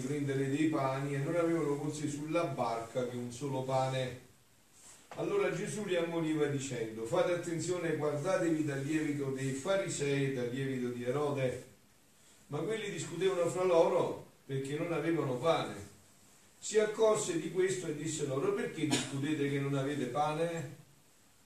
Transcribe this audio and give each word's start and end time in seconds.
di 0.00 0.06
prendere 0.06 0.48
dei 0.48 0.68
pani 0.68 1.14
e 1.14 1.18
non 1.18 1.36
avevano 1.36 1.76
con 1.76 1.92
sé 1.92 2.08
sulla 2.08 2.44
barca 2.44 3.06
che 3.06 3.16
un 3.16 3.30
solo 3.30 3.62
pane. 3.62 4.28
Allora 5.16 5.52
Gesù 5.52 5.84
li 5.84 5.96
ammoniva 5.96 6.46
dicendo, 6.46 7.04
fate 7.04 7.34
attenzione, 7.34 7.96
guardatevi 7.96 8.64
dal 8.64 8.82
lievito 8.82 9.30
dei 9.30 9.52
farisei 9.52 10.30
e 10.30 10.34
dal 10.34 10.48
lievito 10.48 10.88
di 10.88 11.04
Erode. 11.04 11.64
Ma 12.46 12.58
quelli 12.58 12.90
discutevano 12.90 13.48
fra 13.50 13.64
loro 13.64 14.26
perché 14.46 14.76
non 14.78 14.92
avevano 14.92 15.34
pane. 15.34 15.88
Si 16.58 16.78
accorse 16.78 17.40
di 17.40 17.50
questo 17.50 17.88
e 17.88 17.96
disse 17.96 18.26
loro, 18.26 18.54
perché 18.54 18.86
discutete 18.86 19.50
che 19.50 19.60
non 19.60 19.74
avete 19.74 20.06
pane? 20.06 20.78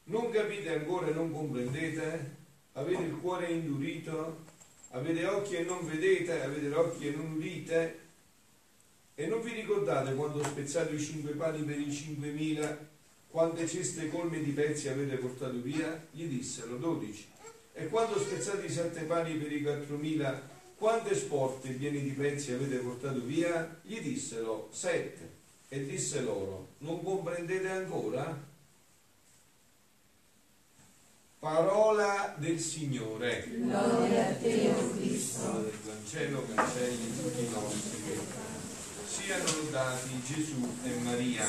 Non 0.05 0.31
capite 0.31 0.75
ancora 0.75 1.09
e 1.09 1.13
non 1.13 1.33
comprendete? 1.33 2.37
Avete 2.73 3.03
il 3.03 3.17
cuore 3.21 3.51
indurito? 3.51 4.43
Avete 4.91 5.27
occhi 5.27 5.57
e 5.57 5.63
non 5.65 5.87
vedete? 5.87 6.43
Avete 6.43 6.73
occhi 6.75 7.09
e 7.09 7.11
non 7.11 7.33
udite? 7.33 8.04
E 9.17 9.27
non 9.27 9.43
vi 9.43 9.53
ricordate 9.53 10.13
quando 10.15 10.41
ho 10.41 10.45
spezzato 10.45 10.93
i 10.93 10.99
cinque 10.99 11.33
pani 11.33 11.63
per 11.63 11.79
i 11.79 11.93
cinquemila? 11.93 12.77
Quante 13.29 13.69
ceste 13.69 14.09
colme 14.09 14.43
di 14.43 14.51
pezzi 14.51 14.89
avete 14.89 15.17
portato 15.17 15.61
via? 15.61 16.05
Gli 16.11 16.25
dissero 16.25 16.77
dodici. 16.77 17.29
E 17.73 17.87
quando 17.87 18.15
ho 18.15 18.21
spezzato 18.21 18.65
i 18.65 18.71
sette 18.71 19.03
pani 19.03 19.35
per 19.37 19.53
i 19.53 19.63
quattromila? 19.63 20.51
Quante 20.77 21.15
sporte 21.15 21.71
pieni 21.71 22.03
di 22.03 22.11
pezzi 22.11 22.53
avete 22.53 22.79
portato 22.79 23.21
via? 23.21 23.81
Gli 23.83 24.01
dissero 24.01 24.69
sette. 24.73 25.43
E 25.69 25.85
disse 25.85 26.21
loro, 26.21 26.71
non 26.79 27.03
comprendete 27.03 27.69
ancora? 27.69 28.53
Parola 31.39 32.35
del 32.39 32.59
Signore. 32.59 33.49
Gloria 33.49 34.29
a 34.29 34.35
te, 34.35 34.71
o 34.71 34.91
Cristo. 34.91 35.51
Del 35.61 35.79
Vangelo 35.85 36.47
cancelli 36.53 37.23
tutti 37.23 37.45
i 37.45 37.49
nostri 37.49 37.99
peccati. 38.01 38.64
Siano 39.15 39.45
lodati 39.45 40.21
Gesù 40.25 40.69
e 40.83 40.91
Maria. 41.05 41.45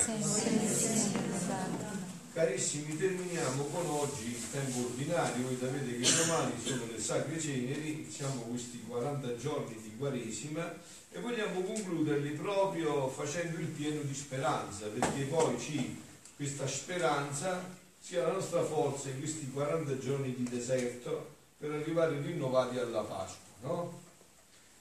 Carissimi, 2.32 2.96
terminiamo 2.96 3.64
con 3.64 3.88
oggi 3.88 4.28
il 4.28 4.52
tempo 4.52 4.86
ordinario. 4.86 5.48
Voi 5.48 5.58
sapete 5.60 6.00
che 6.00 6.16
domani 6.16 6.52
sono 6.64 6.86
le 6.92 7.00
Sacre 7.02 7.40
Ceneri, 7.40 7.94
iniziamo 7.94 8.42
questi 8.42 8.84
40 8.88 9.36
giorni 9.38 9.82
di 9.82 9.96
Quaresima 9.98 10.76
e 11.12 11.20
vogliamo 11.20 11.62
concluderli 11.62 12.30
proprio 12.34 13.08
facendo 13.10 13.58
il 13.60 13.68
pieno 13.70 14.02
di 14.04 14.14
speranza, 14.14 14.86
perché 14.86 15.24
poi 15.24 15.60
ci, 15.60 16.00
questa 16.36 16.68
speranza 16.68 17.68
sia 18.00 18.28
la 18.28 18.34
nostra 18.34 18.64
forza 18.64 19.10
in 19.10 19.18
questi 19.18 19.50
40 19.50 19.98
giorni 19.98 20.36
di 20.36 20.44
deserto 20.44 21.34
per 21.58 21.72
arrivare 21.72 22.22
rinnovati 22.22 22.78
alla 22.78 23.02
Pasqua, 23.02 23.54
no? 23.62 24.04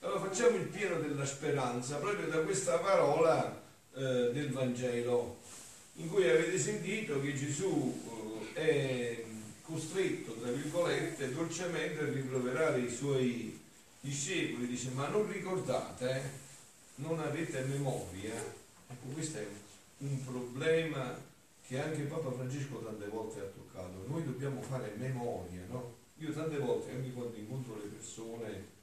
Allora 0.04 0.20
facciamo 0.20 0.56
il 0.56 0.66
pieno 0.66 1.00
della 1.00 1.24
speranza 1.24 1.96
proprio 1.96 2.28
da 2.28 2.40
questa 2.40 2.76
parola 2.76 3.58
eh, 3.94 4.30
del 4.34 4.50
Vangelo 4.50 5.38
in 5.94 6.10
cui 6.10 6.28
avete 6.28 6.58
sentito 6.58 7.22
che 7.22 7.32
Gesù 7.32 8.02
eh, 8.52 8.60
è 8.60 9.24
costretto, 9.62 10.32
tra 10.32 10.50
virgolette, 10.50 11.32
dolcemente 11.32 12.00
a 12.00 12.04
rimproverare 12.04 12.80
i 12.80 12.90
suoi 12.90 13.58
discepoli, 14.00 14.66
dice 14.66 14.90
ma 14.90 15.08
non 15.08 15.26
ricordate, 15.32 16.20
non 16.96 17.18
avete 17.20 17.62
memoria? 17.62 18.34
Ecco, 18.34 19.06
questo 19.14 19.38
è 19.38 19.46
un 19.98 20.22
problema 20.22 21.18
che 21.66 21.80
anche 21.80 22.02
Papa 22.02 22.30
Francesco 22.30 22.76
tante 22.80 23.06
volte 23.06 23.40
ha 23.40 23.44
toccato. 23.44 24.04
Noi 24.06 24.22
dobbiamo 24.22 24.60
fare 24.60 24.92
memoria, 24.98 25.62
no? 25.70 25.94
Io 26.18 26.30
tante 26.30 26.58
volte, 26.58 26.90
anche 26.90 27.10
quando 27.10 27.38
incontro 27.38 27.76
le 27.76 27.88
persone 27.88 28.73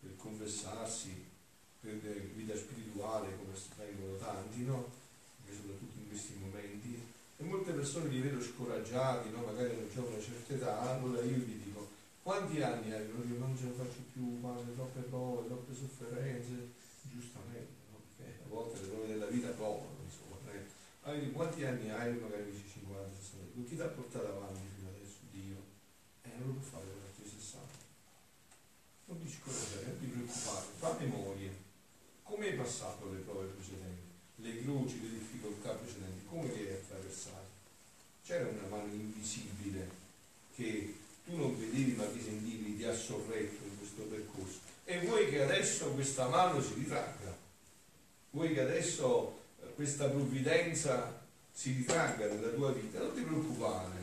per 0.00 0.16
confessarsi, 0.16 1.26
per 1.80 1.98
vita 2.34 2.56
spirituale, 2.56 3.36
come 3.36 3.52
vengono 3.76 4.16
tanti, 4.16 4.64
no? 4.64 4.90
Soprattutto 5.44 5.98
in 5.98 6.08
questi 6.08 6.34
momenti, 6.38 7.00
e 7.36 7.44
molte 7.44 7.72
persone 7.72 8.08
li 8.08 8.20
vedo 8.20 8.40
scoraggiati, 8.40 9.30
no? 9.30 9.44
magari 9.44 9.74
non 9.74 9.88
c'è 9.92 10.00
una 10.00 10.20
certa 10.20 10.54
età, 10.54 10.80
allora 10.80 11.22
io 11.22 11.36
gli 11.36 11.62
dico, 11.64 11.88
quanti 12.22 12.60
anni 12.60 12.92
hai? 12.92 13.06
Io 13.06 13.38
non 13.38 13.56
ce 13.56 13.64
la 13.64 13.84
faccio 13.84 14.02
più, 14.12 14.40
padre, 14.40 14.74
troppe 14.74 15.00
prove, 15.00 15.46
troppe 15.46 15.74
sofferenze, 15.74 16.72
giustamente, 17.10 17.88
no? 17.90 17.98
Perché 18.16 18.42
a 18.44 18.48
volte 18.48 18.80
le 18.80 18.88
prove 18.88 19.06
della 19.06 19.26
vita 19.26 19.48
provano, 19.48 19.96
insomma, 20.04 20.28
allora, 21.08 21.26
quanti 21.32 21.64
anni 21.64 21.88
hai? 21.90 22.18
Magari 22.18 22.50
dici 22.50 22.68
50, 22.68 23.16
60, 23.16 23.62
chi 23.64 23.76
ti 23.76 23.80
ha 23.80 23.86
portato 23.86 24.26
avanti 24.26 24.60
fino 24.76 24.88
adesso? 24.90 25.16
Dio. 25.30 25.56
Eh, 26.20 26.30
non 26.36 26.48
lo 26.48 26.52
può 26.54 26.62
fare 26.68 26.84
per 26.84 26.92
altri 26.92 26.97
60. 26.97 26.97
Non 29.48 29.96
ti 29.98 30.06
ti 30.06 30.12
preoccupare, 30.12 30.66
fa 30.76 30.96
memoria. 31.00 31.50
Come 32.22 32.48
hai 32.48 32.54
passato 32.54 33.10
le 33.10 33.20
prove 33.20 33.46
precedenti? 33.46 34.06
Le 34.36 34.62
croci, 34.62 35.00
le 35.00 35.18
difficoltà 35.18 35.70
precedenti, 35.70 36.26
come 36.26 36.48
le 36.48 36.52
hai 36.52 36.74
attraversate? 36.74 37.46
C'era 38.22 38.46
una 38.46 38.68
mano 38.68 38.92
invisibile 38.92 39.88
che 40.54 40.94
tu 41.24 41.34
non 41.36 41.58
vedevi 41.58 41.92
ma 41.92 42.04
ti 42.04 42.20
sentivi, 42.20 42.76
ti 42.76 42.84
ha 42.84 42.94
sorretto 42.94 43.64
in 43.64 43.78
questo 43.78 44.02
percorso. 44.02 44.58
E 44.84 45.00
vuoi 45.06 45.30
che 45.30 45.42
adesso 45.42 45.92
questa 45.92 46.28
mano 46.28 46.60
si 46.60 46.74
ritragga? 46.74 47.34
Vuoi 48.32 48.52
che 48.52 48.60
adesso 48.60 49.38
questa 49.76 50.08
provvidenza 50.08 51.24
si 51.50 51.72
ritragga 51.72 52.26
nella 52.26 52.50
tua 52.50 52.72
vita? 52.72 52.98
Non 52.98 53.14
ti 53.14 53.22
preoccupare, 53.22 53.96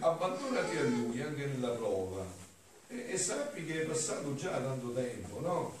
abbandonati 0.00 0.76
a 0.76 0.82
Lui 0.82 1.22
anche 1.22 1.46
nella 1.46 1.70
prova 1.70 2.48
e, 2.90 3.12
e 3.12 3.16
sappi 3.16 3.64
che 3.64 3.82
è 3.82 3.86
passato 3.86 4.34
già 4.34 4.60
tanto 4.60 4.92
tempo, 4.92 5.40
no? 5.40 5.78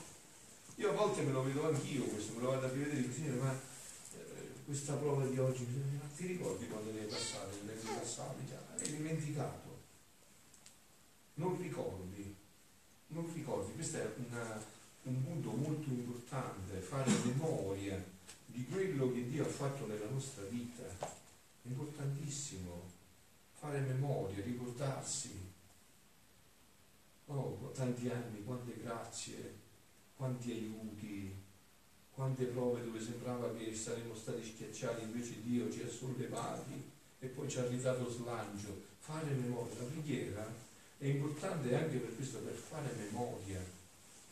Io 0.76 0.90
a 0.90 0.92
volte 0.92 1.22
me 1.22 1.32
lo 1.32 1.42
vedo 1.42 1.66
anch'io 1.66 2.04
questo, 2.04 2.34
me 2.34 2.42
lo 2.42 2.50
vado 2.52 2.66
a 2.66 2.70
rivedere 2.70 3.04
così, 3.06 3.22
ma 3.22 3.52
eh, 3.52 4.48
questa 4.64 4.94
prova 4.94 5.26
di 5.26 5.38
oggi, 5.38 5.66
ma 6.00 6.06
ti 6.16 6.26
ricordi 6.26 6.68
quando 6.68 6.92
ne 6.92 7.00
hai 7.00 7.06
passate, 7.06 7.56
ne 7.64 8.46
già? 8.48 8.62
Hai 8.78 8.96
dimenticato. 8.96 9.68
Non 11.34 11.58
ricordi, 11.60 12.34
non 13.08 13.30
ricordi, 13.34 13.72
questo 13.74 13.96
è 13.98 14.10
una, 14.28 14.62
un 15.02 15.24
punto 15.24 15.50
molto 15.50 15.88
importante, 15.88 16.78
fare 16.78 17.10
memoria 17.24 18.02
di 18.46 18.66
quello 18.66 19.12
che 19.12 19.28
Dio 19.28 19.44
ha 19.44 19.48
fatto 19.48 19.86
nella 19.86 20.08
nostra 20.08 20.44
vita. 20.44 20.84
Importantissimo 21.62 22.88
fare 23.58 23.80
memoria, 23.80 24.42
ricordarsi. 24.42 25.49
Oh, 27.32 27.70
tanti 27.72 28.08
anni, 28.08 28.42
quante 28.44 28.74
grazie, 28.82 29.54
quanti 30.16 30.50
aiuti, 30.50 31.32
quante 32.12 32.46
prove 32.46 32.82
dove 32.82 33.00
sembrava 33.00 33.54
che 33.54 33.72
saremmo 33.72 34.16
stati 34.16 34.44
schiacciati, 34.44 35.04
invece 35.04 35.40
Dio 35.44 35.70
ci 35.70 35.82
ha 35.82 35.88
sollevati 35.88 36.90
e 37.20 37.26
poi 37.28 37.48
ci 37.48 37.60
ha 37.60 37.68
ridato 37.68 38.10
slancio. 38.10 38.82
Fare 38.98 39.30
memoria, 39.30 39.78
la 39.78 39.84
preghiera 39.84 40.52
è 40.98 41.06
importante 41.06 41.72
anche 41.72 41.98
per 41.98 42.16
questo, 42.16 42.38
per 42.38 42.54
fare 42.54 42.92
memoria, 42.96 43.64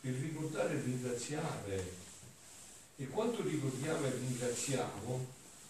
per 0.01 0.13
ricordare 0.15 0.73
e 0.73 0.81
ringraziare 0.81 2.07
e 2.97 3.07
quanto 3.07 3.41
ricordiamo 3.43 4.05
e 4.05 4.11
ringraziamo, 4.11 5.25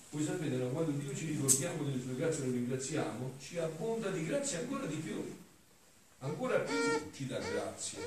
voi 0.10 0.26
sapete, 0.26 0.56
no, 0.56 0.70
quando 0.70 0.92
Dio 0.94 1.16
ci 1.16 1.28
ricordiamo 1.28 1.84
delle 1.84 2.02
sue 2.02 2.16
grazie 2.16 2.44
e 2.44 2.48
lo 2.48 2.54
ringraziamo, 2.54 3.34
ci 3.40 3.60
abbonda 3.60 4.10
di 4.10 4.26
grazie 4.26 4.58
ancora 4.62 4.88
di 4.88 4.96
più, 4.96 5.39
ancora 6.20 6.60
più 6.60 6.76
ci 7.14 7.28
dà 7.28 7.40
grazie. 7.40 8.00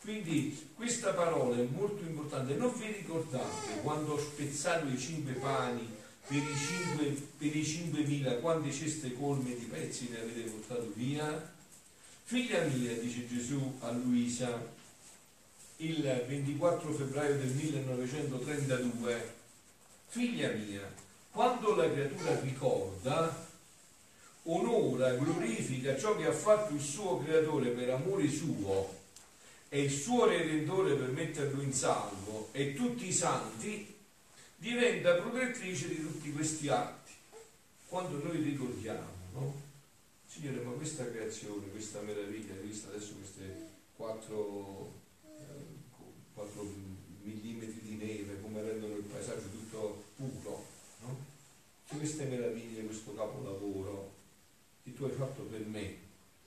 Quindi 0.00 0.70
questa 0.74 1.12
parola 1.12 1.56
è 1.56 1.66
molto 1.70 2.02
importante. 2.02 2.54
Non 2.54 2.72
vi 2.76 2.86
ricordate 2.86 3.80
quando 3.82 4.14
ho 4.14 4.18
spezzato 4.18 4.86
i 4.88 4.98
cinque 4.98 5.34
pani 5.34 6.00
per 6.26 6.36
i 6.36 6.56
cinque, 6.56 7.26
per 7.36 7.56
i 7.56 7.64
cinquemila, 7.64 8.36
quante 8.36 8.72
ceste 8.72 9.12
colme 9.14 9.54
di 9.56 9.64
pezzi 9.64 10.08
ne 10.08 10.20
avete 10.20 10.50
portato 10.50 10.92
via? 10.94 11.50
Figlia 12.24 12.62
mia, 12.62 12.96
dice 12.98 13.28
Gesù 13.28 13.76
a 13.80 13.90
Luisa, 13.90 14.64
il 15.78 16.24
24 16.28 16.92
febbraio 16.92 17.36
del 17.36 17.50
1932, 17.50 19.34
figlia 20.06 20.50
mia, 20.52 20.90
quando 21.30 21.74
la 21.74 21.90
creatura 21.90 22.40
ricorda, 22.40 23.41
onora, 24.44 25.14
glorifica 25.14 25.96
ciò 25.96 26.16
che 26.16 26.26
ha 26.26 26.32
fatto 26.32 26.74
il 26.74 26.80
suo 26.80 27.22
creatore 27.22 27.70
per 27.70 27.90
amore 27.90 28.28
suo 28.28 29.00
e 29.68 29.82
il 29.82 29.90
suo 29.90 30.26
redentore 30.26 30.94
per 30.94 31.10
metterlo 31.10 31.62
in 31.62 31.72
salvo 31.72 32.48
e 32.52 32.74
tutti 32.74 33.06
i 33.06 33.12
santi, 33.12 33.94
diventa 34.56 35.14
protettrice 35.14 35.88
di 35.88 36.00
tutti 36.00 36.32
questi 36.32 36.68
atti. 36.68 37.12
Quando 37.88 38.22
noi 38.22 38.42
ricordiamo, 38.42 39.10
no? 39.32 39.60
Signore, 40.26 40.60
ma 40.62 40.72
questa 40.72 41.10
creazione, 41.10 41.70
questa 41.70 42.00
meraviglia, 42.00 42.54
hai 42.54 42.66
visto 42.66 42.88
adesso 42.88 43.12
queste 43.14 43.68
quattro 43.96 45.00
4 46.34 46.62
mm 47.24 47.60
di 47.82 47.96
neve, 47.96 48.40
come 48.40 48.62
rendono 48.62 48.96
il 48.96 49.02
paesaggio 49.02 49.48
tutto 49.50 50.04
puro. 50.16 50.66
questo 52.86 53.14
capolavoro 53.14 54.11
che 54.82 54.94
tu 54.94 55.04
hai 55.04 55.10
fatto 55.10 55.42
per 55.42 55.64
me, 55.66 55.96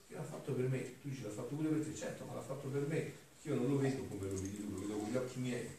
che 0.08 0.16
l'ha 0.16 0.24
fatto 0.24 0.52
per 0.54 0.68
me, 0.68 1.00
tu 1.02 1.10
dici 1.10 1.24
l'ha 1.24 1.30
fatto 1.30 1.56
pure 1.56 1.70
per 1.70 1.86
te, 1.86 1.96
certo, 1.96 2.26
ma 2.26 2.34
l'ha 2.34 2.42
fatto 2.42 2.68
per 2.68 2.86
me, 2.88 3.12
io 3.44 3.56
non 3.56 3.70
lo 3.70 3.78
vedo 3.78 4.04
come 4.04 4.30
lo 4.30 4.36
vedi 4.36 4.56
tu, 4.56 4.72
lo 4.72 4.80
vedo 4.80 4.98
con 4.98 5.10
gli 5.10 5.16
occhi 5.16 5.40
miei. 5.40 5.70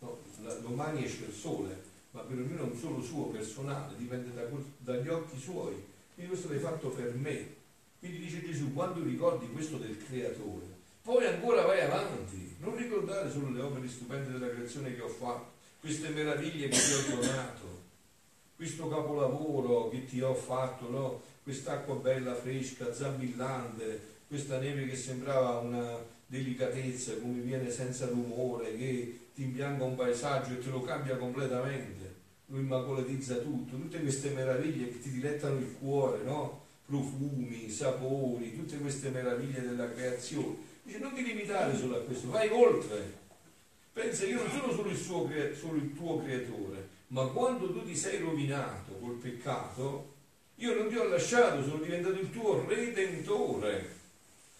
No, 0.00 0.18
domani 0.60 1.04
esce 1.04 1.24
il 1.24 1.32
sole, 1.32 1.82
ma 2.12 2.20
per 2.20 2.38
ognuno 2.38 2.60
è 2.60 2.70
un 2.70 2.76
solo 2.76 3.02
suo 3.02 3.26
personale, 3.26 3.96
dipende 3.96 4.32
da, 4.32 4.46
dagli 4.78 5.08
occhi 5.08 5.38
suoi. 5.38 5.74
Quindi 6.14 6.32
questo 6.32 6.48
l'hai 6.52 6.60
fatto 6.60 6.88
per 6.90 7.14
me. 7.14 7.56
Quindi 7.98 8.18
dice 8.18 8.44
Gesù, 8.44 8.72
quando 8.72 9.02
ricordi 9.02 9.50
questo 9.50 9.76
del 9.76 9.96
creatore, 10.04 10.66
poi 11.02 11.26
ancora 11.26 11.64
vai 11.64 11.80
avanti, 11.80 12.54
non 12.60 12.76
ricordare 12.76 13.30
solo 13.30 13.50
le 13.50 13.60
opere 13.60 13.88
stupende 13.88 14.32
della 14.32 14.50
creazione 14.50 14.94
che 14.94 15.00
ho 15.00 15.08
fatto, 15.08 15.56
queste 15.80 16.10
meraviglie 16.10 16.68
che 16.68 16.76
ti 16.76 16.92
ho 16.92 17.16
donato, 17.16 17.77
questo 18.58 18.88
capolavoro 18.88 19.88
che 19.88 20.04
ti 20.04 20.20
ho 20.20 20.34
fatto, 20.34 20.90
no? 20.90 21.22
quest'acqua 21.44 21.94
bella, 21.94 22.34
fresca, 22.34 22.92
zabillante, 22.92 24.16
questa 24.26 24.58
neve 24.58 24.88
che 24.88 24.96
sembrava 24.96 25.58
una 25.58 25.96
delicatezza, 26.26 27.18
come 27.18 27.38
viene 27.38 27.70
senza 27.70 28.08
rumore, 28.08 28.76
che 28.76 29.18
ti 29.32 29.42
imbianca 29.42 29.84
un 29.84 29.94
paesaggio 29.94 30.54
e 30.54 30.58
te 30.58 30.70
lo 30.70 30.82
cambia 30.82 31.16
completamente, 31.16 32.14
lo 32.46 32.58
immacolatizza 32.58 33.36
tutto, 33.36 33.76
tutte 33.76 34.00
queste 34.00 34.30
meraviglie 34.30 34.88
che 34.88 35.02
ti 35.02 35.12
dilettano 35.12 35.56
il 35.60 35.76
cuore, 35.78 36.24
no? 36.24 36.64
profumi, 36.84 37.70
sapori, 37.70 38.56
tutte 38.56 38.76
queste 38.78 39.10
meraviglie 39.10 39.60
della 39.60 39.88
creazione. 39.88 40.56
Dice 40.82 40.98
non 40.98 41.14
ti 41.14 41.22
limitare 41.22 41.76
solo 41.76 41.98
a 41.98 42.00
questo, 42.00 42.28
vai 42.28 42.48
oltre. 42.48 43.26
Pensa 43.92 44.24
che 44.24 44.30
io 44.30 44.42
non 44.42 44.50
sono 44.50 44.72
solo 44.72 44.90
il, 44.90 44.96
suo, 44.96 45.30
solo 45.54 45.76
il 45.76 45.94
tuo 45.94 46.20
creatore, 46.24 46.77
ma 47.08 47.26
quando 47.26 47.72
tu 47.72 47.84
ti 47.84 47.96
sei 47.96 48.20
rovinato 48.20 48.92
col 49.00 49.14
peccato, 49.14 50.14
io 50.56 50.74
non 50.74 50.88
ti 50.88 50.96
ho 50.96 51.08
lasciato, 51.08 51.62
sono 51.62 51.82
diventato 51.82 52.18
il 52.18 52.30
tuo 52.30 52.64
redentore. 52.66 53.96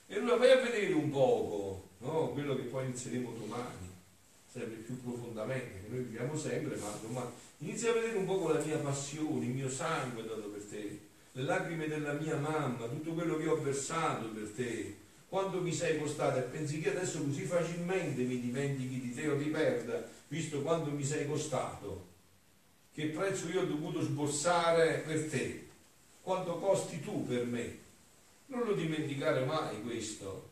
E 0.06 0.16
allora 0.16 0.36
vai 0.36 0.50
a 0.52 0.60
vedere 0.60 0.92
un 0.92 1.10
poco, 1.10 1.88
no? 1.98 2.28
quello 2.28 2.56
che 2.56 2.62
poi 2.62 2.86
inizieremo 2.86 3.32
domani 3.38 3.86
sempre 4.50 4.76
più 4.76 5.00
profondamente, 5.02 5.82
che 5.82 5.88
noi 5.88 6.04
viviamo 6.04 6.36
sempre, 6.36 6.76
ma 6.76 6.88
domani 7.02 7.30
inizia 7.58 7.90
a 7.90 7.94
vedere 7.94 8.16
un 8.16 8.24
po' 8.24 8.48
la 8.48 8.64
mia 8.64 8.78
passione, 8.78 9.44
il 9.44 9.50
mio 9.50 9.68
sangue 9.68 10.24
dato 10.24 10.48
per 10.48 10.62
te, 10.62 11.00
le 11.32 11.42
lacrime 11.42 11.86
della 11.86 12.14
mia 12.14 12.36
mamma, 12.36 12.86
tutto 12.86 13.12
quello 13.12 13.36
che 13.36 13.46
ho 13.46 13.60
versato 13.60 14.28
per 14.28 14.50
te. 14.50 14.96
Quando 15.28 15.60
mi 15.60 15.74
sei 15.74 15.98
costato 15.98 16.38
e 16.38 16.42
pensi 16.42 16.80
che 16.80 16.90
adesso 16.90 17.22
così 17.22 17.42
facilmente 17.42 18.22
mi 18.22 18.40
dimentichi 18.40 19.00
di 19.00 19.14
te 19.14 19.28
o 19.28 19.36
ti 19.36 19.50
perda, 19.50 20.08
visto 20.28 20.62
quanto 20.62 20.90
mi 20.90 21.04
sei 21.04 21.26
costato, 21.26 22.06
che 22.98 23.06
prezzo 23.10 23.48
io 23.48 23.60
ho 23.60 23.64
dovuto 23.64 24.00
sborsare 24.00 25.04
per 25.06 25.30
te, 25.30 25.68
quanto 26.20 26.58
costi 26.58 26.98
tu 26.98 27.24
per 27.24 27.44
me. 27.44 27.78
Non 28.46 28.64
lo 28.64 28.72
dimenticare 28.72 29.44
mai 29.44 29.80
questo. 29.82 30.48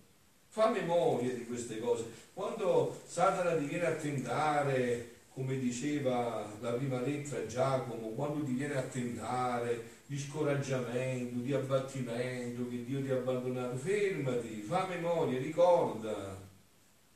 Fa 0.46 0.70
memoria 0.70 1.34
di 1.34 1.44
queste 1.44 1.80
cose. 1.80 2.04
Quando 2.34 3.00
Satana 3.04 3.56
ti 3.56 3.64
viene 3.64 3.86
a 3.86 3.96
tentare, 3.96 5.14
come 5.34 5.58
diceva 5.58 6.48
la 6.60 6.70
prima 6.74 7.00
lettera 7.00 7.44
Giacomo, 7.46 8.10
quando 8.10 8.44
ti 8.44 8.52
viene 8.52 8.76
a 8.76 8.82
tentare 8.82 9.82
di 10.06 10.16
scoraggiamento, 10.16 11.40
di 11.40 11.52
abbattimento, 11.52 12.68
che 12.68 12.84
Dio 12.84 13.02
ti 13.02 13.10
ha 13.10 13.16
abbandonato, 13.16 13.76
fermati, 13.76 14.60
fa 14.60 14.86
memoria, 14.86 15.40
ricorda, 15.40 16.40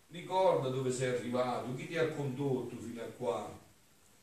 ricorda 0.08 0.70
dove 0.70 0.90
sei 0.90 1.14
arrivato, 1.14 1.72
chi 1.76 1.86
ti 1.86 1.96
ha 1.96 2.08
condotto 2.08 2.74
fino 2.80 3.00
a 3.00 3.06
qua, 3.16 3.59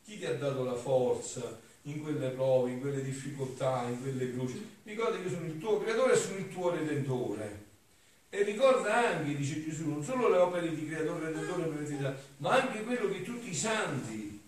chi 0.08 0.18
ti 0.18 0.26
ha 0.26 0.36
dato 0.36 0.64
la 0.64 0.74
forza 0.74 1.60
in 1.82 2.02
quelle 2.02 2.30
prove, 2.30 2.72
in 2.72 2.80
quelle 2.80 3.04
difficoltà, 3.04 3.84
in 3.90 4.02
quelle 4.02 4.34
croci. 4.34 4.66
Ricorda 4.84 5.22
che 5.22 5.30
sono 5.30 5.46
il 5.46 5.60
tuo 5.60 5.82
creatore 5.82 6.14
e 6.14 6.16
sono 6.16 6.38
il 6.38 6.50
tuo 6.50 6.70
redentore. 6.70 7.66
E 8.30 8.44
ricorda 8.44 9.10
anche, 9.10 9.36
dice 9.36 9.66
Gesù, 9.66 9.90
non 9.90 10.02
solo 10.02 10.30
le 10.30 10.38
opere 10.38 10.74
di 10.74 10.88
creatore, 10.88 11.26
redentore 11.26 11.64
per 11.64 11.80
l'eternità, 11.82 12.18
ma 12.38 12.52
anche 12.52 12.84
quello 12.84 13.10
che 13.10 13.22
tutti 13.24 13.50
i 13.50 13.54
santi 13.54 14.42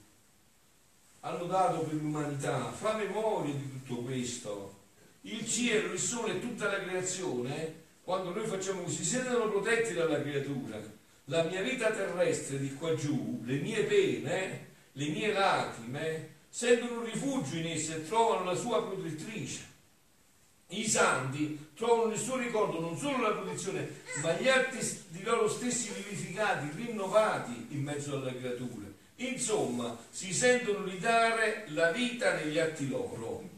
hanno 1.20 1.44
dato 1.44 1.80
per 1.80 1.96
l'umanità. 1.96 2.72
Fa 2.72 2.96
memoria 2.96 3.54
di 3.54 3.70
tutto 3.70 4.04
questo. 4.04 4.78
Il 5.22 5.46
cielo, 5.46 5.92
il 5.92 6.00
sole 6.00 6.36
e 6.36 6.40
tutta 6.40 6.72
la 6.72 6.82
creazione, 6.82 7.74
quando 8.06 8.34
noi 8.34 8.48
facciamo 8.48 8.84
così, 8.84 9.04
si 9.04 9.04
sentono 9.04 9.50
protetti 9.50 9.94
dalla 9.94 10.22
creatura. 10.22 10.80
La 11.26 11.44
mia 11.44 11.62
vita 11.62 11.92
terrestre 11.92 12.60
di 12.60 12.74
qua 12.76 12.96
giù, 12.96 13.42
le 13.44 13.58
mie 13.58 13.84
pene, 13.84 14.68
le 15.00 15.08
mie 15.08 15.32
lacrime, 15.32 16.30
sentono 16.50 17.00
un 17.00 17.06
rifugio 17.06 17.56
in 17.56 17.68
esse 17.68 17.96
e 17.96 18.06
trovano 18.06 18.44
la 18.44 18.56
sua 18.56 18.86
protettrice. 18.86 19.68
I 20.72 20.88
santi 20.88 21.70
trovano 21.74 22.10
nel 22.10 22.20
suo 22.20 22.36
ricordo 22.36 22.82
non 22.82 22.98
solo 22.98 23.22
la 23.22 23.32
protezione, 23.32 24.02
ma 24.22 24.34
gli 24.34 24.50
atti 24.50 24.78
di 25.08 25.24
loro 25.24 25.48
stessi 25.48 25.90
vivificati, 25.94 26.70
rinnovati 26.76 27.68
in 27.70 27.82
mezzo 27.82 28.18
alle 28.18 28.38
creature. 28.38 28.94
Insomma, 29.16 29.98
si 30.10 30.34
sentono 30.34 30.84
di 30.84 31.00
dare 31.00 31.66
la 31.70 31.92
vita 31.92 32.36
negli 32.36 32.60
atti 32.60 32.90
loro. 32.90 33.58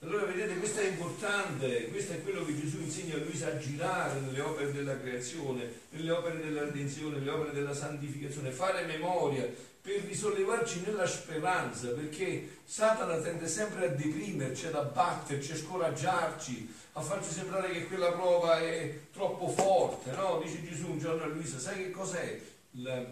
Allora 0.00 0.24
vedete, 0.24 0.56
questo 0.56 0.80
è 0.80 0.88
importante, 0.88 1.88
questo 1.88 2.12
è 2.12 2.22
quello 2.22 2.44
che 2.44 2.58
Gesù 2.58 2.80
insegna 2.80 3.14
a 3.14 3.18
Luisa 3.18 3.48
a 3.48 3.58
girare 3.58 4.18
nelle 4.20 4.40
opere 4.40 4.72
della 4.72 4.98
creazione, 4.98 5.70
nelle 5.90 6.10
opere 6.10 6.40
della 6.40 6.64
redenzione, 6.64 7.18
nelle 7.18 7.30
opere 7.30 7.52
della 7.52 7.74
santificazione, 7.74 8.50
fare 8.50 8.84
memoria, 8.84 9.48
per 9.82 10.00
risollevarci 10.04 10.82
nella 10.86 11.06
speranza, 11.08 11.88
perché 11.88 12.60
Satana 12.64 13.20
tende 13.20 13.48
sempre 13.48 13.86
a 13.86 13.88
deprimerci, 13.88 14.66
ad 14.66 14.76
abbatterci, 14.76 15.50
a 15.50 15.56
scoraggiarci, 15.56 16.72
a 16.92 17.00
farci 17.00 17.32
sembrare 17.32 17.72
che 17.72 17.86
quella 17.86 18.12
prova 18.12 18.60
è 18.60 19.00
troppo 19.12 19.48
forte, 19.48 20.12
no? 20.12 20.40
Dice 20.40 20.62
Gesù 20.62 20.92
un 20.92 20.98
giorno 21.00 21.24
a 21.24 21.26
Luisa, 21.26 21.58
sai 21.58 21.82
che 21.82 21.90
cos'è? 21.90 22.40
La, 22.76 23.04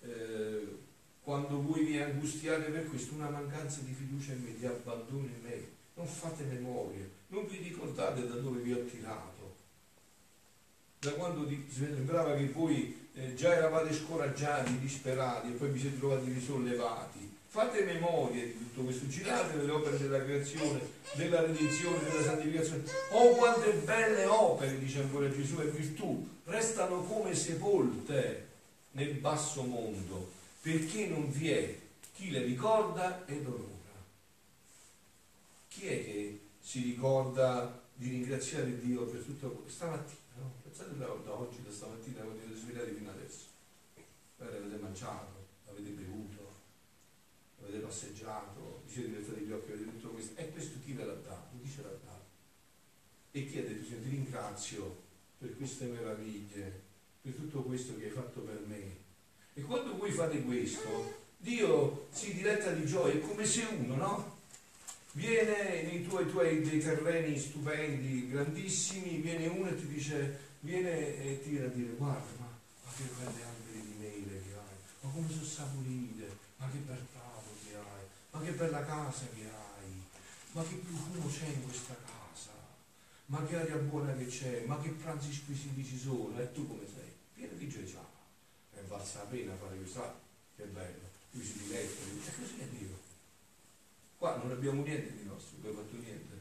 eh, 0.00 0.78
quando 1.22 1.60
voi 1.60 1.84
vi 1.84 2.00
angustiate 2.00 2.70
per 2.70 2.88
questo, 2.88 3.14
una 3.14 3.28
mancanza 3.28 3.80
di 3.82 3.92
fiducia 3.92 4.32
in 4.32 4.44
me, 4.44 4.56
di 4.56 4.64
abbandono 4.64 5.26
in 5.26 5.42
me, 5.42 5.68
non 5.92 6.06
fate 6.06 6.44
memoria, 6.44 7.06
non 7.28 7.46
vi 7.46 7.58
ricordate 7.58 8.26
da 8.26 8.36
dove 8.36 8.60
vi 8.60 8.72
ho 8.72 8.82
tirato, 8.84 9.54
da 11.00 11.12
quando 11.12 11.46
sembrava 11.68 12.34
che 12.34 12.48
voi 12.48 13.03
eh, 13.14 13.34
già 13.34 13.54
eravate 13.54 13.92
scoraggiati, 13.92 14.78
disperati 14.78 15.48
e 15.48 15.52
poi 15.52 15.70
vi 15.70 15.80
siete 15.80 15.98
trovati 15.98 16.32
risollevati. 16.32 17.32
Fate 17.46 17.84
memoria 17.84 18.42
di 18.42 18.58
tutto 18.58 18.82
questo, 18.82 19.06
girate 19.06 19.56
nelle 19.56 19.70
opere 19.70 19.96
della 19.96 20.22
creazione, 20.24 20.80
della 21.14 21.40
redenzione, 21.40 22.02
della 22.02 22.22
santificazione. 22.22 22.82
Oh, 23.12 23.36
quante 23.36 23.72
belle 23.74 24.24
opere, 24.24 24.76
dice 24.80 25.02
ancora 25.02 25.30
Gesù, 25.30 25.60
e 25.60 25.66
virtù, 25.66 26.28
restano 26.46 27.02
come 27.02 27.32
sepolte 27.34 28.48
nel 28.92 29.14
basso 29.14 29.62
mondo, 29.62 30.32
perché 30.60 31.06
non 31.06 31.30
vi 31.30 31.50
è 31.50 31.78
chi 32.12 32.30
le 32.30 32.42
ricorda 32.42 33.24
ed 33.26 33.46
onora. 33.46 33.72
Chi 35.68 35.86
è 35.86 36.04
che 36.04 36.40
si 36.60 36.82
ricorda 36.82 37.82
di 37.94 38.08
ringraziare 38.08 38.80
Dio 38.80 39.04
per 39.04 39.20
tutto 39.20 39.48
questo? 39.50 39.70
Stamattina, 39.70 40.18
no? 40.38 40.52
Pensate 40.64 40.98
da 40.98 41.32
oggi, 41.32 41.62
da 41.62 41.70
stamattina, 41.70 42.22
quando 42.22 42.43
svegliati 42.74 42.94
fino 42.94 43.10
adesso. 43.10 43.44
Poi 44.36 44.48
avete 44.48 44.76
mangiato, 44.76 45.46
avete 45.68 45.90
bevuto, 45.90 46.52
avete 47.62 47.78
passeggiato, 47.78 48.82
vi 48.84 48.92
siete 48.92 49.08
direttati 49.10 49.40
gli 49.44 49.52
occhi, 49.52 49.72
avete 49.72 49.90
tutto 49.90 50.08
questo. 50.08 50.40
E 50.40 50.50
questo 50.50 50.78
chi 50.84 50.92
ve 50.92 51.04
l'ha 51.04 51.14
dato? 51.14 51.56
Chi 51.62 51.70
ce 51.70 51.82
l'ha 51.82 51.88
dato? 51.88 52.22
E 53.30 53.46
chi 53.46 53.58
ha 53.58 53.62
detto, 53.62 53.86
ti 53.86 54.08
ringrazio 54.08 55.02
per 55.38 55.56
queste 55.56 55.86
meraviglie, 55.86 56.82
per 57.22 57.32
tutto 57.32 57.62
questo 57.62 57.96
che 57.96 58.06
hai 58.06 58.10
fatto 58.10 58.40
per 58.40 58.60
me. 58.66 59.02
E 59.54 59.62
quando 59.62 59.96
voi 59.96 60.10
fate 60.10 60.42
questo, 60.42 61.22
Dio 61.36 62.08
si 62.10 62.34
diletta 62.34 62.72
di 62.72 62.86
gioia, 62.86 63.14
è 63.14 63.20
come 63.20 63.44
se 63.44 63.64
uno, 63.70 63.94
no? 63.94 64.32
Viene 65.12 65.82
nei 65.82 66.04
tuoi, 66.04 66.28
tuoi 66.28 66.60
dei 66.60 66.80
terreni 66.80 67.38
stupendi, 67.38 68.30
grandissimi, 68.30 69.18
viene 69.18 69.46
uno 69.46 69.68
e 69.68 69.76
ti 69.76 69.86
dice 69.86 70.52
viene 70.60 71.22
e 71.22 71.40
ti 71.42 71.50
viene 71.50 71.66
a 71.66 71.68
dire 71.68 71.92
guarda 71.92 72.43
che 72.96 73.02
belle 73.18 73.42
alberi 73.42 73.80
di 73.82 73.94
mele 73.98 74.42
che 74.42 74.54
hai, 74.54 74.76
ma 75.00 75.10
come 75.10 75.28
sono 75.28 75.44
saporite, 75.44 76.36
ma 76.58 76.70
che 76.70 76.78
bel 76.78 77.06
prato 77.12 77.50
che 77.64 77.74
hai, 77.74 78.04
ma 78.30 78.40
che 78.40 78.52
bella 78.52 78.84
casa 78.84 79.26
che 79.34 79.42
hai, 79.42 80.02
ma 80.52 80.62
che 80.62 80.76
profumo 80.76 81.28
c'è 81.28 81.46
in 81.46 81.64
questa 81.64 81.96
casa, 82.06 82.52
ma 83.26 83.44
che 83.44 83.56
aria 83.56 83.76
buona 83.76 84.14
che 84.14 84.26
c'è, 84.26 84.64
ma 84.66 84.80
che 84.80 84.90
pranzi 84.90 85.32
squisiti 85.32 85.84
ci 85.84 85.98
sono, 85.98 86.38
e 86.38 86.52
tu 86.52 86.66
come 86.68 86.86
sei? 86.86 87.10
Pieno 87.34 87.54
di 87.54 87.68
gioia, 87.68 88.06
è 88.72 88.80
valsa 88.86 89.18
la 89.18 89.24
pena 89.24 89.56
fare 89.56 89.76
questo, 89.76 90.20
che 90.56 90.64
bello, 90.64 91.10
lui 91.32 91.44
si 91.44 91.58
diletta, 91.58 92.04
e 92.30 92.34
così 92.38 92.58
è 92.58 92.66
Dio. 92.66 93.02
Qua 94.18 94.36
non 94.36 94.52
abbiamo 94.52 94.82
niente 94.82 95.16
di 95.16 95.24
nostro, 95.24 95.58
non 95.58 95.70
abbiamo 95.70 95.88
fatto 95.88 95.96
niente, 96.00 96.32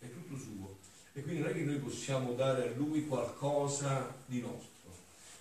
è 0.00 0.12
tutto 0.12 0.36
suo. 0.36 0.76
E 1.14 1.22
quindi 1.22 1.40
non 1.40 1.50
è 1.50 1.54
che 1.54 1.64
noi 1.64 1.78
possiamo 1.78 2.34
dare 2.34 2.68
a 2.68 2.74
lui 2.76 3.06
qualcosa 3.06 4.14
di 4.26 4.40
nostro. 4.40 4.77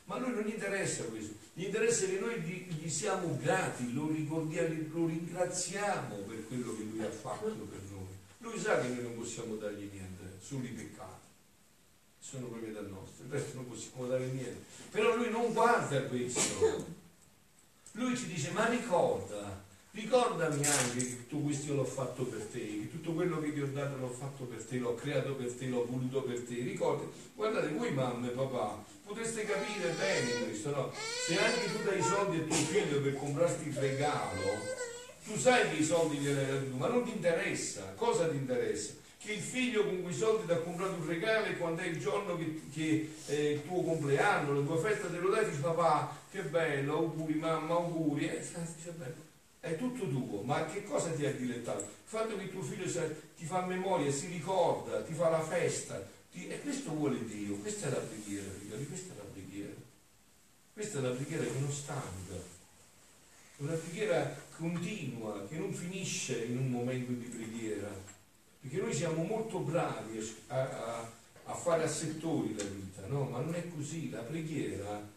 Ma 0.07 0.15
a 0.15 0.19
lui 0.19 0.31
non 0.31 0.43
gli 0.43 0.53
interessa 0.53 1.03
questo, 1.03 1.33
gli 1.51 1.65
interessa 1.65 2.05
che 2.05 2.17
noi 2.17 2.39
gli, 2.39 2.89
siamo 2.89 3.37
grati, 3.41 3.93
lo 3.93 4.07
ricordiamo, 4.07 4.73
lo 4.93 5.05
ringraziamo 5.05 6.15
per 6.15 6.47
quello 6.47 6.75
che 6.77 6.83
lui 6.83 7.03
ha 7.03 7.11
fatto 7.11 7.67
per 7.69 7.81
noi. 7.91 8.15
Lui 8.37 8.57
sa 8.57 8.79
che 8.79 8.87
noi 8.87 9.03
non 9.03 9.17
possiamo 9.17 9.55
dargli 9.55 9.89
niente, 9.91 10.37
solo 10.39 10.63
i 10.63 10.69
peccati, 10.69 11.27
sono 12.19 12.47
proprietà 12.47 12.79
nostre, 12.81 13.25
il 13.25 13.31
resto 13.31 13.55
non 13.55 13.67
possiamo 13.67 14.07
dare 14.07 14.27
niente. 14.27 14.63
Però 14.91 15.13
lui 15.17 15.29
non 15.29 15.51
guarda 15.51 16.01
questo. 16.03 16.85
Lui 17.91 18.15
ci 18.15 18.27
dice, 18.27 18.51
ma 18.51 18.69
ricorda, 18.69 19.65
ricordami 19.97 20.63
anche 20.65 20.97
che 20.97 21.27
tutto 21.27 21.37
questo 21.43 21.73
l'ho 21.73 21.83
fatto 21.83 22.23
per 22.23 22.41
te, 22.51 22.59
che 22.59 22.89
tutto 22.91 23.13
quello 23.13 23.41
che 23.41 23.51
ti 23.53 23.61
ho 23.61 23.67
dato 23.67 23.97
l'ho 23.97 24.09
fatto 24.09 24.43
per 24.43 24.63
te, 24.63 24.77
l'ho 24.77 24.93
creato 24.93 25.33
per 25.33 25.51
te, 25.53 25.65
l'ho 25.65 25.85
voluto 25.89 26.21
per 26.21 26.41
te. 26.41 26.55
Ricorda, 26.61 27.03
guardate, 27.35 27.69
voi 27.69 27.91
mamma 27.91 28.27
e 28.27 28.31
papà 28.31 28.95
potreste 29.07 29.45
capire 29.45 29.89
bene 29.97 30.45
questo, 30.45 30.69
no? 30.69 30.91
Se 30.93 31.39
anche 31.39 31.71
tu 31.71 31.83
dai 31.83 32.01
soldi 32.01 32.37
a 32.37 32.41
tuo 32.41 32.55
figlio 32.55 33.01
per 33.01 33.15
comprarti 33.15 33.69
il 33.69 33.75
regalo, 33.75 34.75
tu 35.23 35.37
sai 35.37 35.69
che 35.69 35.77
i 35.77 35.83
soldi 35.83 36.17
glieli 36.17 36.39
hai 36.39 36.45
dati 36.45 36.69
tu, 36.69 36.75
ma 36.75 36.87
non 36.87 37.03
ti 37.03 37.11
interessa. 37.11 37.93
Cosa 37.95 38.27
ti 38.27 38.35
interessa? 38.35 38.93
Che 39.17 39.31
il 39.31 39.41
figlio 39.41 39.85
con 39.85 40.03
quei 40.03 40.13
soldi 40.13 40.45
ti 40.45 40.51
ha 40.51 40.57
comprato 40.57 40.93
un 40.93 41.07
regalo 41.07 41.45
e 41.45 41.57
quando 41.57 41.81
è 41.81 41.87
il 41.87 41.99
giorno 41.99 42.37
che, 42.37 42.61
che 42.73 43.09
è 43.25 43.33
il 43.33 43.65
tuo 43.65 43.81
compleanno, 43.81 44.53
la 44.53 44.65
tua 44.65 44.77
festa 44.77 45.07
te 45.07 45.17
lo 45.17 45.29
dai, 45.29 45.49
dici 45.49 45.61
papà, 45.61 46.15
che 46.29 46.43
bello, 46.43 46.97
auguri 46.97 47.33
mamma, 47.35 47.73
auguri. 47.73 48.27
Eh, 48.27 48.39
dice, 48.39 48.91
bello. 48.91 49.26
È 49.59 49.75
tutto 49.75 50.07
tuo, 50.07 50.41
ma 50.43 50.65
che 50.65 50.83
cosa 50.83 51.11
ti 51.11 51.25
ha 51.25 51.33
dilettato? 51.33 51.81
Il 51.81 51.87
fatto 52.03 52.37
che 52.37 52.49
tuo 52.49 52.61
figlio 52.61 52.85
ti 53.35 53.45
fa 53.45 53.65
memoria, 53.65 54.11
si 54.11 54.27
ricorda, 54.27 55.01
ti 55.03 55.13
fa 55.13 55.29
la 55.29 55.41
festa, 55.41 56.01
ti... 56.31 56.47
e 56.47 56.61
questo 56.61 56.91
vuole 56.91 57.25
Dio, 57.25 57.55
questa 57.55 57.87
è 57.87 57.89
la 57.91 57.97
preghiera, 57.97 58.49
figlioli, 58.59 58.87
questa 58.87 59.13
è 59.13 59.17
la 59.17 59.23
preghiera. 59.23 59.73
Questa 60.73 60.99
è 60.99 61.01
la 61.01 61.09
preghiera 61.09 61.43
che 61.43 61.59
non 61.59 61.71
stanca 61.71 62.55
una 63.57 63.73
preghiera 63.73 64.35
continua 64.55 65.47
che 65.47 65.57
non 65.57 65.73
finisce 65.73 66.43
in 66.43 66.57
un 66.57 66.69
momento 66.69 67.11
di 67.11 67.25
preghiera, 67.25 67.89
perché 68.61 68.77
noi 68.77 68.93
siamo 68.93 69.23
molto 69.23 69.59
bravi 69.59 70.19
a, 70.47 70.59
a, 70.59 71.11
a 71.45 71.53
fare 71.55 71.83
a 71.83 71.87
settori 71.87 72.55
la 72.55 72.63
vita, 72.63 73.07
no? 73.07 73.23
ma 73.23 73.39
non 73.39 73.55
è 73.55 73.67
così, 73.69 74.09
la 74.11 74.21
preghiera 74.21 75.15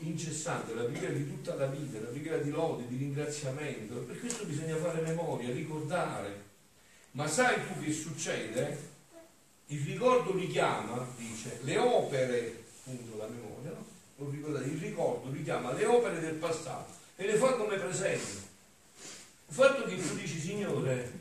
incessante, 0.00 0.74
la 0.74 0.84
preghiera 0.84 1.12
di 1.12 1.26
tutta 1.26 1.54
la 1.54 1.66
vita, 1.66 2.00
la 2.00 2.08
preghiera 2.08 2.38
di 2.38 2.50
lode, 2.50 2.86
di 2.88 2.96
ringraziamento, 2.96 3.94
per 4.00 4.18
questo 4.18 4.44
bisogna 4.44 4.76
fare 4.76 5.00
memoria, 5.02 5.52
ricordare. 5.52 6.48
Ma 7.12 7.26
sai 7.26 7.56
tu 7.66 7.82
che 7.82 7.92
succede? 7.92 8.88
Il 9.66 9.84
ricordo 9.84 10.32
richiama, 10.32 11.06
dice, 11.16 11.60
le 11.62 11.78
opere, 11.78 12.64
appunto 12.78 13.16
la 13.16 13.26
memoria, 13.26 13.70
no? 13.70 13.88
il 14.28 14.78
ricordo 14.78 15.30
richiama 15.30 15.72
le 15.72 15.86
opere 15.86 16.20
del 16.20 16.34
passato 16.34 16.92
e 17.16 17.26
le 17.26 17.36
fa 17.36 17.54
come 17.54 17.76
presente. 17.76 18.48
Il 19.48 19.54
fatto 19.54 19.84
che 19.84 19.96
tu 19.96 20.14
dici, 20.14 20.38
Signore, 20.38 21.12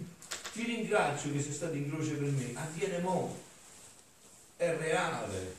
ti 0.53 0.63
ringrazio 0.63 1.31
che 1.31 1.41
sei 1.41 1.53
stato 1.53 1.75
in 1.75 1.89
croce 1.89 2.13
per 2.13 2.29
me, 2.29 2.51
avviene 2.55 2.99
mo, 2.99 3.37
è 4.55 4.75
reale. 4.77 5.55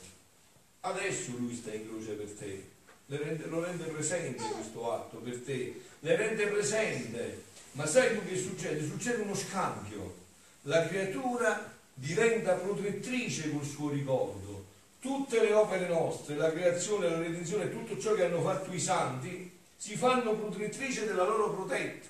Adesso 0.81 1.33
lui 1.37 1.55
sta 1.55 1.73
in 1.73 1.89
croce 1.89 2.12
per 2.12 2.31
te, 2.33 2.70
rende, 3.17 3.47
lo 3.47 3.62
rende 3.62 3.85
presente 3.85 4.43
questo 4.45 4.93
atto 4.93 5.17
per 5.19 5.40
te, 5.40 5.81
le 6.00 6.17
rende 6.17 6.47
presente. 6.47 7.45
Ma 7.73 7.87
sai 7.87 8.17
tu 8.17 8.25
che 8.26 8.37
succede? 8.37 8.85
Succede 8.85 9.23
uno 9.23 9.35
scambio. 9.35 10.14
La 10.62 10.87
creatura 10.87 11.73
diventa 11.95 12.55
protettrice 12.55 13.50
col 13.50 13.64
suo 13.64 13.90
ricordo. 13.90 14.64
Tutte 15.00 15.40
le 15.40 15.52
opere 15.52 15.88
nostre, 15.88 16.37
la 16.37 16.50
creazione, 16.50 17.09
la 17.09 17.19
redenzione, 17.19 17.71
tutto 17.71 17.99
ciò 17.99 18.14
che 18.14 18.25
hanno 18.25 18.43
fatto 18.43 18.73
i 18.73 18.81
santi, 18.81 19.50
si 19.76 19.97
fanno 19.97 20.35
protettrice 20.35 21.07
della 21.07 21.25
loro 21.25 21.55
protetta. 21.55 22.09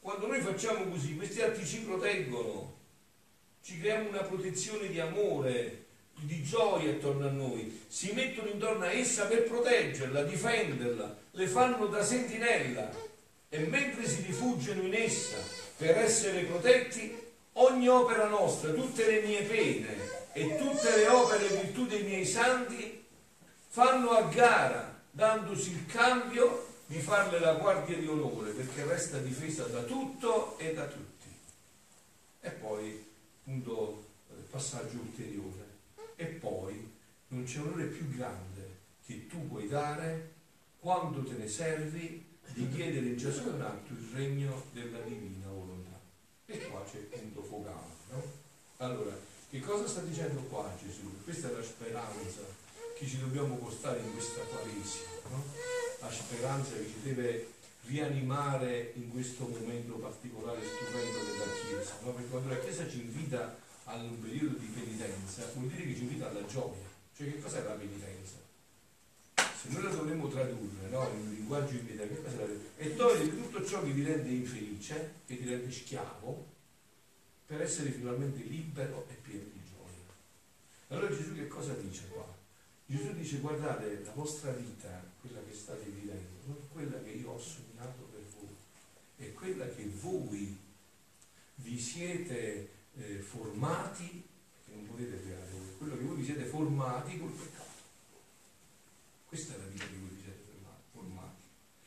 Quando 0.00 0.26
noi 0.26 0.40
facciamo 0.40 0.84
così, 0.90 1.14
questi 1.14 1.42
atti 1.42 1.64
ci 1.64 1.80
proteggono, 1.80 2.74
ci 3.62 3.78
creiamo 3.78 4.08
una 4.08 4.22
protezione 4.22 4.88
di 4.88 4.98
amore, 4.98 5.81
di 6.24 6.42
gioia 6.42 6.92
attorno 6.92 7.26
a 7.26 7.30
noi, 7.30 7.84
si 7.88 8.12
mettono 8.12 8.48
intorno 8.48 8.84
a 8.84 8.92
essa 8.92 9.26
per 9.26 9.44
proteggerla, 9.44 10.22
difenderla, 10.22 11.16
le 11.32 11.46
fanno 11.46 11.86
da 11.86 12.02
sentinella 12.02 12.90
e 13.48 13.58
mentre 13.60 14.06
si 14.06 14.22
rifugiano 14.22 14.82
in 14.82 14.94
essa 14.94 15.36
per 15.76 15.98
essere 15.98 16.44
protetti, 16.44 17.14
ogni 17.54 17.88
opera 17.88 18.28
nostra, 18.28 18.72
tutte 18.72 19.04
le 19.04 19.26
mie 19.26 19.42
pene 19.42 19.96
e 20.32 20.56
tutte 20.56 20.96
le 20.96 21.08
opere 21.08 21.48
e 21.48 21.62
virtù 21.62 21.86
dei 21.86 22.02
miei 22.02 22.24
santi 22.24 23.04
fanno 23.68 24.10
a 24.10 24.22
gara, 24.22 25.02
dandosi 25.10 25.72
il 25.72 25.86
cambio 25.86 26.66
di 26.86 26.98
farle 26.98 27.38
la 27.40 27.54
guardia 27.54 27.96
di 27.96 28.06
onore 28.06 28.50
perché 28.52 28.84
resta 28.84 29.18
difesa 29.18 29.64
da 29.64 29.82
tutto 29.82 30.58
e 30.58 30.72
da 30.72 30.86
tutti. 30.86 31.10
E 32.40 32.50
poi, 32.50 33.04
appunto, 33.40 34.04
passaggio 34.50 34.98
ulteriore. 34.98 35.71
Non 37.32 37.44
c'è 37.44 37.60
onore 37.60 37.86
più 37.86 38.10
grande 38.10 38.80
che 39.06 39.26
tu 39.26 39.48
puoi 39.48 39.66
dare 39.66 40.32
quando 40.78 41.24
te 41.24 41.32
ne 41.32 41.48
servi 41.48 42.22
di 42.52 42.68
chiedere 42.68 43.06
in 43.06 43.18
ciascun 43.18 43.58
atto 43.58 43.94
il 43.94 44.10
regno 44.12 44.64
della 44.72 44.98
divina 45.00 45.48
volontà. 45.48 45.98
E 46.44 46.58
qua 46.68 46.84
c'è 46.84 46.98
il 46.98 47.04
punto 47.04 47.42
focale. 47.42 47.88
No? 48.10 48.22
Allora, 48.76 49.18
che 49.48 49.60
cosa 49.60 49.88
sta 49.88 50.02
dicendo 50.02 50.40
qua 50.42 50.76
Gesù? 50.78 51.24
Questa 51.24 51.48
è 51.48 51.52
la 51.52 51.62
speranza 51.62 52.42
che 52.98 53.06
ci 53.06 53.18
dobbiamo 53.18 53.56
portare 53.56 54.00
in 54.00 54.12
questa 54.12 54.42
Quaresima. 54.42 55.30
No? 55.30 55.44
la 56.00 56.10
speranza 56.10 56.74
che 56.74 56.84
ci 56.86 57.00
deve 57.02 57.46
rianimare 57.86 58.92
in 58.96 59.08
questo 59.10 59.46
momento 59.46 59.94
particolare 59.94 60.60
stupendo 60.62 61.18
della 61.30 61.52
Chiesa, 61.64 61.94
no? 62.02 62.10
perché 62.10 62.28
quando 62.28 62.48
la 62.50 62.58
Chiesa 62.58 62.88
ci 62.88 63.00
invita 63.00 63.56
a 63.84 63.94
un 63.96 64.20
periodo 64.20 64.58
di 64.58 64.66
penitenza 64.66 65.48
vuol 65.54 65.68
dire 65.68 65.86
che 65.86 65.94
ci 65.94 66.02
invita 66.02 66.28
alla 66.28 66.44
gioia, 66.44 66.91
cioè 67.14 67.32
che 67.32 67.40
cos'è 67.40 67.62
la 67.62 67.72
penitenza? 67.72 68.40
Se 69.34 69.68
noi 69.68 69.82
la 69.82 69.90
dovremmo 69.90 70.28
tradurre 70.28 70.88
no? 70.88 71.08
in 71.14 71.20
un 71.20 71.34
linguaggio 71.34 71.76
immediato, 71.76 72.14
che 72.14 72.22
cos'è 72.22 72.46
È 72.76 72.96
togliere 72.96 73.36
tutto 73.36 73.64
ciò 73.64 73.82
che 73.82 73.94
ti 73.94 74.02
rende 74.02 74.28
infelice, 74.28 75.14
che 75.26 75.36
ti 75.36 75.48
rende 75.48 75.70
schiavo, 75.70 76.50
per 77.46 77.62
essere 77.62 77.90
finalmente 77.90 78.42
libero 78.42 79.06
e 79.08 79.14
pieno 79.14 79.44
di 79.52 79.60
gioia. 79.68 80.14
Allora 80.88 81.14
Gesù 81.14 81.34
che 81.34 81.46
cosa 81.48 81.74
dice 81.74 82.08
qua? 82.08 82.26
Gesù 82.86 83.12
dice 83.12 83.38
guardate 83.38 84.02
la 84.04 84.12
vostra 84.12 84.50
vita 84.52 85.02
quella 85.20 85.40
che 85.44 85.54
state 85.54 85.84
vivendo, 85.84 86.40
non 86.46 86.56
quella 86.72 87.00
che 87.02 87.10
io 87.10 87.30
ho 87.30 87.38
sognato 87.38 88.02
per 88.10 88.22
voi, 88.38 88.56
è 89.16 89.32
quella 89.32 89.66
che 89.68 89.86
voi 90.00 90.58
vi 91.56 91.78
siete 91.78 92.68
eh, 92.96 93.18
formati, 93.18 94.26
che 94.64 94.72
non 94.74 94.86
potete 94.86 95.22
creare 95.22 95.50
voi, 95.52 95.76
quello 95.78 95.96
che 95.96 96.04
voi 96.04 96.11
vi 96.22 96.24
siete 96.24 96.44
formati 96.44 97.18
col 97.18 97.30
peccato. 97.30 97.70
Questa 99.26 99.54
è 99.54 99.58
la 99.58 99.64
vita 99.64 99.84
che 99.86 99.96
voi 99.98 100.08
vi 100.14 100.22
siete 100.22 100.38
formati. 100.92 101.42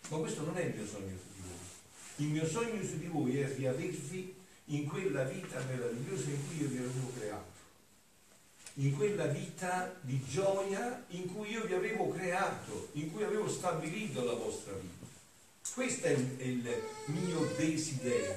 Ma 0.09 0.17
questo 0.17 0.43
non 0.43 0.57
è 0.57 0.63
il 0.65 0.75
mio 0.75 0.85
sogno 0.85 1.17
su 1.17 1.27
di 1.33 1.41
voi. 1.41 2.27
Il 2.27 2.31
mio 2.33 2.45
sogno 2.45 2.83
su 2.83 2.97
di 2.99 3.07
voi 3.07 3.39
è 3.39 3.55
riavervi 3.55 4.35
in 4.65 4.87
quella 4.87 5.23
vita 5.23 5.63
meravigliosa 5.63 6.29
in 6.29 6.47
cui 6.47 6.61
io 6.61 6.67
vi 6.67 6.77
avevo 6.77 7.11
creato 7.17 7.53
in 8.77 8.93
quella 8.93 9.27
vita 9.27 9.95
di 10.01 10.21
gioia 10.27 11.05
in 11.09 11.33
cui 11.33 11.49
io 11.51 11.63
vi 11.63 11.73
avevo 11.75 12.09
creato, 12.09 12.89
in 12.93 13.09
cui 13.13 13.23
avevo 13.23 13.47
stabilito 13.47 14.21
la 14.25 14.33
vostra 14.33 14.73
vita. 14.73 15.05
Questo 15.73 16.07
è 16.07 16.09
il, 16.09 16.35
il 16.39 16.81
mio 17.05 17.39
desiderio, 17.55 18.35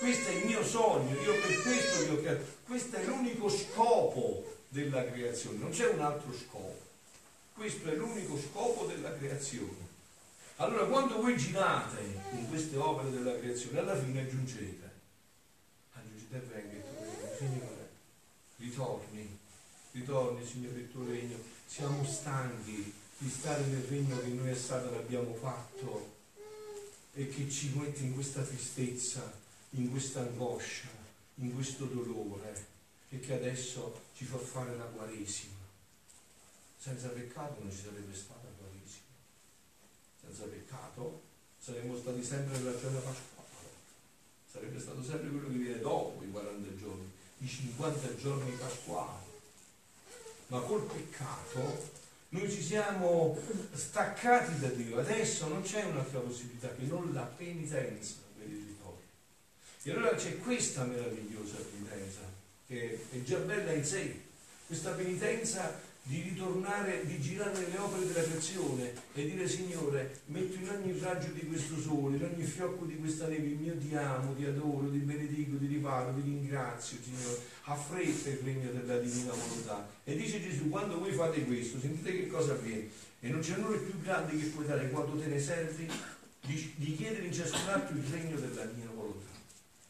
questo 0.00 0.28
è 0.28 0.32
il 0.32 0.46
mio 0.46 0.64
sogno, 0.64 1.14
io 1.20 1.34
per 1.34 1.62
questo 1.62 2.04
vi 2.04 2.10
ho 2.10 2.20
creato, 2.20 2.44
questo 2.64 2.96
è 2.96 3.04
l'unico 3.04 3.48
scopo 3.48 4.53
della 4.74 5.04
creazione, 5.04 5.58
non 5.58 5.70
c'è 5.70 5.86
un 5.86 6.00
altro 6.00 6.32
scopo, 6.32 6.80
questo 7.54 7.88
è 7.88 7.94
l'unico 7.94 8.36
scopo 8.36 8.86
della 8.86 9.16
creazione. 9.16 9.92
Allora 10.56 10.86
quando 10.86 11.20
voi 11.20 11.36
girate 11.36 12.00
in 12.32 12.48
queste 12.48 12.76
opere 12.76 13.12
della 13.12 13.38
creazione, 13.38 13.78
alla 13.78 13.96
fine 13.96 14.22
aggiungete, 14.22 14.90
aggiungete 15.92 16.74
il 16.74 16.82
tuo 16.82 17.36
Signore, 17.38 17.88
ritorni. 18.56 19.38
Ritorni, 19.92 20.44
Signore, 20.44 20.78
il 20.80 20.90
tuo 20.90 21.06
regno. 21.06 21.36
Siamo 21.66 22.04
stanchi 22.04 22.92
di 23.18 23.30
stare 23.30 23.62
nel 23.66 23.84
regno 23.84 24.20
che 24.20 24.26
noi 24.26 24.50
a 24.50 24.56
Satana 24.56 24.96
abbiamo 24.96 25.34
fatto 25.34 26.14
e 27.14 27.28
che 27.28 27.48
ci 27.48 27.70
mette 27.76 28.00
in 28.00 28.14
questa 28.14 28.42
tristezza, 28.42 29.32
in 29.70 29.88
questa 29.92 30.20
angoscia, 30.20 30.88
in 31.36 31.54
questo 31.54 31.84
dolore 31.84 32.72
e 33.14 33.20
che 33.20 33.34
adesso 33.34 34.02
ci 34.14 34.24
fa 34.24 34.38
fare 34.38 34.76
la 34.76 34.84
Quaresima. 34.84 35.62
Senza 36.78 37.08
peccato 37.08 37.60
non 37.60 37.70
ci 37.70 37.82
sarebbe 37.82 38.14
stata 38.14 38.46
la 38.46 38.54
Quaresima. 38.58 39.14
Senza 40.20 40.44
peccato 40.44 41.22
saremmo 41.58 41.96
stati 41.96 42.22
sempre 42.22 42.58
nella 42.58 42.78
giornata 42.78 43.08
pasquale. 43.08 43.68
Sarebbe 44.50 44.80
stato 44.80 45.02
sempre 45.02 45.30
quello 45.30 45.48
che 45.48 45.54
viene 45.54 45.80
dopo 45.80 46.22
i 46.22 46.30
40 46.30 46.76
giorni, 46.76 47.10
i 47.38 47.48
50 47.48 48.16
giorni 48.16 48.50
pasquali 48.52 49.32
ma 50.48 50.60
col 50.60 50.82
peccato 50.82 52.02
noi 52.30 52.50
ci 52.50 52.62
siamo 52.62 53.38
staccati 53.72 54.58
da 54.58 54.68
Dio. 54.68 54.98
Adesso 54.98 55.48
non 55.48 55.62
c'è 55.62 55.84
un'altra 55.84 56.18
possibilità 56.18 56.68
che 56.74 56.82
non 56.82 57.12
la 57.12 57.22
penitenza 57.22 58.16
per 58.36 58.48
il 58.48 58.64
ritorno. 58.66 59.00
E 59.82 59.90
allora 59.92 60.14
c'è 60.16 60.38
questa 60.38 60.84
meravigliosa 60.84 61.56
penitenza, 61.70 62.20
che 62.66 62.98
è 63.10 63.22
già 63.22 63.38
bella 63.38 63.72
in 63.72 63.84
sé, 63.84 64.20
questa 64.66 64.92
penitenza 64.92 65.80
di 66.06 66.20
ritornare, 66.20 67.06
di 67.06 67.18
girare 67.18 67.58
nelle 67.58 67.78
opere 67.78 68.06
della 68.06 68.22
creazione 68.22 68.92
e 69.14 69.24
dire 69.24 69.48
Signore, 69.48 70.20
metto 70.26 70.56
in 70.56 70.68
ogni 70.68 70.98
raggio 70.98 71.30
di 71.32 71.46
questo 71.46 71.80
sole, 71.80 72.16
in 72.16 72.24
ogni 72.24 72.44
fiocco 72.44 72.84
di 72.84 72.98
questa 72.98 73.26
neve, 73.26 73.46
il 73.46 73.56
mio 73.56 73.78
ti 73.78 73.94
amo, 73.94 74.34
ti 74.34 74.44
adoro, 74.44 74.90
ti 74.90 74.98
benedico, 74.98 75.56
ti 75.56 75.66
riparo, 75.66 76.12
ti 76.14 76.20
ringrazio, 76.20 76.98
Signore, 77.02 77.40
affretta 77.62 78.28
il 78.28 78.38
regno 78.44 78.70
della 78.70 78.98
divina 78.98 79.32
volontà. 79.32 79.88
E 80.04 80.14
dice 80.14 80.42
Gesù, 80.42 80.68
quando 80.68 80.98
voi 80.98 81.12
fate 81.12 81.42
questo, 81.44 81.80
sentite 81.80 82.12
che 82.12 82.26
cosa 82.26 82.52
avviene. 82.52 82.88
E 83.20 83.28
non 83.30 83.40
c'è 83.40 83.56
nulla 83.56 83.78
più 83.78 83.98
grande 84.02 84.38
che 84.38 84.46
puoi 84.46 84.66
dare 84.66 84.90
quando 84.90 85.18
te 85.18 85.26
ne 85.26 85.40
servi 85.40 85.90
di, 86.42 86.72
di 86.76 86.96
chiedere 86.96 87.24
in 87.24 87.32
ciascun 87.32 87.66
altro 87.68 87.96
il 87.96 88.04
regno 88.10 88.38
della 88.38 88.64
mia 88.76 88.90
volontà. 88.94 89.32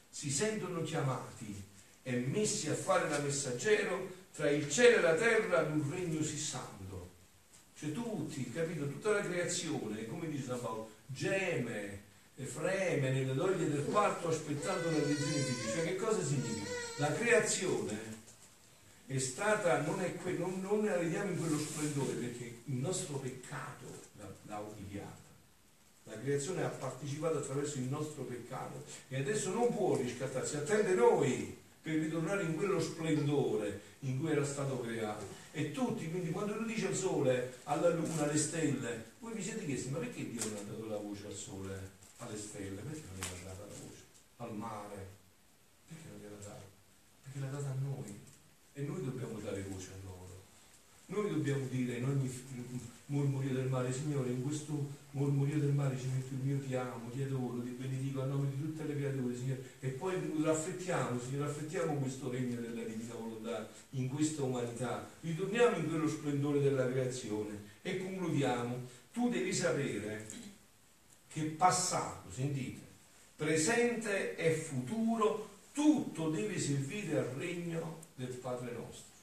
Si 0.08 0.30
sentono 0.30 0.82
chiamati 0.82 1.63
e 2.04 2.12
messi 2.16 2.68
a 2.68 2.74
fare 2.74 3.08
da 3.08 3.18
messaggero 3.18 4.22
tra 4.34 4.50
il 4.50 4.70
cielo 4.70 4.98
e 4.98 5.00
la 5.00 5.14
terra 5.14 5.60
ad 5.60 5.70
un 5.70 5.90
regno 5.90 6.22
sì 6.22 6.38
santo. 6.38 7.10
Cioè 7.76 7.92
tutti, 7.92 8.50
capito, 8.52 8.86
tutta 8.86 9.10
la 9.10 9.20
creazione, 9.20 10.06
come 10.06 10.28
dice 10.28 10.44
San 10.44 10.60
Paolo, 10.60 10.90
geme 11.06 12.02
e 12.36 12.44
freme 12.44 13.10
nelle 13.10 13.34
doglie 13.34 13.70
del 13.70 13.84
quarto 13.84 14.28
aspettando 14.28 14.90
la 14.90 14.98
lezione 14.98 15.32
di 15.32 15.54
Dio. 15.54 15.72
Cioè 15.72 15.84
che 15.84 15.96
cosa 15.96 16.22
significa? 16.22 16.70
La 16.96 17.12
creazione 17.12 17.98
è 19.06 19.18
stata, 19.18 19.80
non, 19.82 20.00
è 20.00 20.14
que, 20.16 20.32
non, 20.32 20.60
non 20.60 20.84
la 20.84 20.96
vediamo 20.96 21.30
in 21.30 21.38
quello 21.38 21.58
splendore 21.58 22.12
perché 22.12 22.44
il 22.64 22.74
nostro 22.74 23.16
peccato 23.16 24.02
l'ha 24.46 24.58
umiliata. 24.58 25.22
La 26.04 26.18
creazione 26.18 26.64
ha 26.64 26.68
partecipato 26.68 27.38
attraverso 27.38 27.78
il 27.78 27.84
nostro 27.84 28.24
peccato 28.24 28.84
e 29.08 29.16
adesso 29.16 29.50
non 29.50 29.74
può 29.74 29.96
riscattarsi, 29.96 30.56
attende 30.56 30.92
noi 30.92 31.62
per 31.84 31.96
ritornare 31.96 32.44
in 32.44 32.56
quello 32.56 32.80
splendore 32.80 33.78
in 34.00 34.18
cui 34.18 34.30
era 34.30 34.42
stato 34.42 34.80
creato. 34.80 35.26
E 35.52 35.70
tutti, 35.70 36.08
quindi 36.08 36.30
quando 36.30 36.56
lui 36.56 36.72
dice 36.72 36.86
al 36.86 36.96
sole, 36.96 37.58
alla 37.64 37.90
luna, 37.90 38.22
alle 38.22 38.38
stelle, 38.38 39.12
voi 39.18 39.34
vi 39.34 39.42
siete 39.42 39.66
chiesti, 39.66 39.90
ma 39.90 39.98
perché 39.98 40.30
Dio 40.30 40.40
non 40.46 40.56
ha 40.56 40.62
dato 40.62 40.86
la 40.86 40.96
voce 40.96 41.26
al 41.26 41.34
sole, 41.34 41.90
alle 42.16 42.38
stelle? 42.38 42.80
Perché 42.80 43.02
non 43.06 43.18
gli 43.18 43.42
ha 43.42 43.48
dato 43.48 43.66
la 43.68 43.86
voce? 43.86 44.02
Al 44.38 44.54
mare? 44.56 45.08
Perché 45.86 46.08
non 46.08 46.20
gliela 46.20 46.42
data? 46.42 46.62
Perché 47.22 47.38
l'ha 47.38 47.50
data 47.50 47.68
a 47.68 47.76
noi. 47.82 48.18
E 48.72 48.80
noi 48.80 49.04
dobbiamo 49.04 49.38
dare 49.40 49.62
voce 49.68 49.88
a 49.92 50.04
loro. 50.04 50.42
Noi 51.06 51.28
dobbiamo 51.28 51.66
dire 51.66 51.98
in 51.98 52.04
ogni 52.06 52.28
murmurio 53.06 53.52
del 53.52 53.68
mare, 53.68 53.92
Signore, 53.92 54.30
in 54.30 54.42
questo 54.42 55.02
murmurio 55.10 55.58
del 55.58 55.72
mare 55.72 55.98
ci 55.98 56.06
metto 56.06 56.34
il 56.34 56.40
mio 56.40 56.58
ti 56.60 56.74
amo, 56.74 57.10
ti 57.10 57.22
adoro, 57.22 57.62
ti 57.62 57.70
benedico 57.70 58.22
a 58.22 58.26
nome 58.26 58.48
di 58.48 58.60
tutte 58.60 58.84
le 58.84 58.96
creature, 58.96 59.36
Signore. 59.36 59.62
E 59.80 59.88
poi 59.88 60.14
raffrettiamo, 60.42 61.20
Signore, 61.20 61.48
raffrettiamo 61.48 61.94
questo 61.94 62.30
regno 62.30 62.60
della 62.60 62.82
divina 62.82 63.14
volontà 63.14 63.68
in 63.90 64.08
questa 64.08 64.42
umanità. 64.42 65.08
Ritorniamo 65.20 65.76
in 65.76 65.88
quello 65.88 66.08
splendore 66.08 66.60
della 66.60 66.90
creazione 66.90 67.62
e 67.82 67.98
concludiamo. 67.98 69.02
Tu 69.12 69.28
devi 69.28 69.52
sapere 69.52 70.26
che 71.28 71.42
passato, 71.42 72.30
sentite, 72.30 72.80
presente 73.36 74.36
e 74.36 74.52
futuro, 74.52 75.50
tutto 75.72 76.30
deve 76.30 76.58
servire 76.58 77.18
al 77.18 77.24
regno 77.36 77.98
del 78.14 78.28
Padre 78.28 78.72
nostro. 78.72 79.13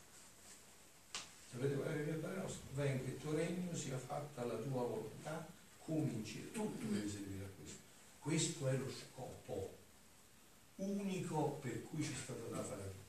Sapete 1.52 1.76
qual 1.76 1.88
è 1.90 2.00
il 2.00 2.16
Padre 2.16 2.38
nostro? 2.38 2.62
Venga 2.76 3.04
il 3.04 3.18
tuo 3.20 3.34
regno 3.34 3.76
sia 3.76 3.98
fatta 3.98 4.46
la 4.46 4.56
tua 4.56 4.84
volontà 4.84 5.46
cominci, 5.84 6.50
tutto 6.54 6.86
deve 6.86 7.10
servire 7.10 7.44
a 7.44 7.50
questo. 7.60 7.80
Questo 8.20 8.68
è 8.70 8.78
lo 8.78 8.90
scopo 8.90 9.76
unico 10.78 11.60
per 11.62 11.84
cui 11.84 12.04
ci 12.04 12.14
è 12.14 12.16
stata 12.16 12.46
data 12.50 12.76
la 12.76 12.84
vita. 12.84 13.00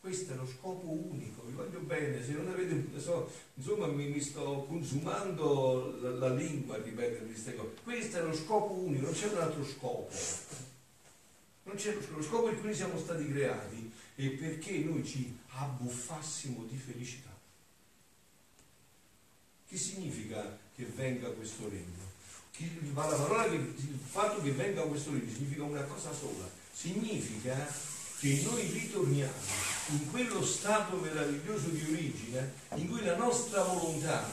Questo 0.00 0.32
è 0.32 0.36
lo 0.36 0.46
scopo 0.46 0.88
unico, 0.88 1.42
vi 1.44 1.52
voglio 1.52 1.80
bene, 1.80 2.24
se 2.24 2.32
non 2.32 2.48
avete, 2.48 2.98
so, 2.98 3.30
insomma 3.54 3.86
mi, 3.86 4.08
mi, 4.08 4.20
sto 4.20 4.64
consumando 4.66 5.98
la, 6.00 6.10
la 6.12 6.34
lingua 6.34 6.76
a 6.76 6.82
ripetere 6.82 7.26
queste 7.26 7.54
cose. 7.54 7.74
Questo 7.82 8.16
è 8.16 8.22
lo 8.22 8.32
scopo 8.32 8.72
unico, 8.72 9.04
non 9.04 9.12
c'è 9.12 9.28
un 9.28 9.38
altro 9.38 9.62
scopo. 9.62 10.08
Non 11.64 11.76
c'è 11.76 11.94
lo, 11.94 12.22
scopo 12.22 12.44
per 12.44 12.60
cui 12.60 12.74
siamo 12.74 12.98
stati 12.98 13.28
creati 13.28 13.92
è 14.14 14.28
perché 14.30 14.78
noi 14.78 15.04
ci 15.04 15.38
abbuffassimo 15.60 16.64
di 16.64 16.76
felicità. 16.76 17.28
Che 19.68 19.76
significa 19.76 20.58
che 20.74 20.84
venga 20.84 21.28
questo 21.30 21.68
regno? 21.68 22.08
La 22.94 23.06
parola 23.06 23.48
che, 23.48 23.54
il 23.54 23.98
fatto 24.04 24.42
che 24.42 24.52
venga 24.52 24.82
questo 24.82 25.12
regno 25.12 25.32
significa 25.32 25.62
una 25.62 25.82
cosa 25.82 26.12
sola, 26.12 26.48
significa 26.72 27.66
che 28.18 28.42
noi 28.44 28.66
ritorniamo 28.70 29.32
in 29.90 30.10
quello 30.10 30.44
stato 30.44 30.96
meraviglioso 30.96 31.68
di 31.68 31.82
origine 31.90 32.52
in 32.74 32.88
cui 32.88 33.02
la 33.02 33.16
nostra 33.16 33.62
volontà, 33.62 34.28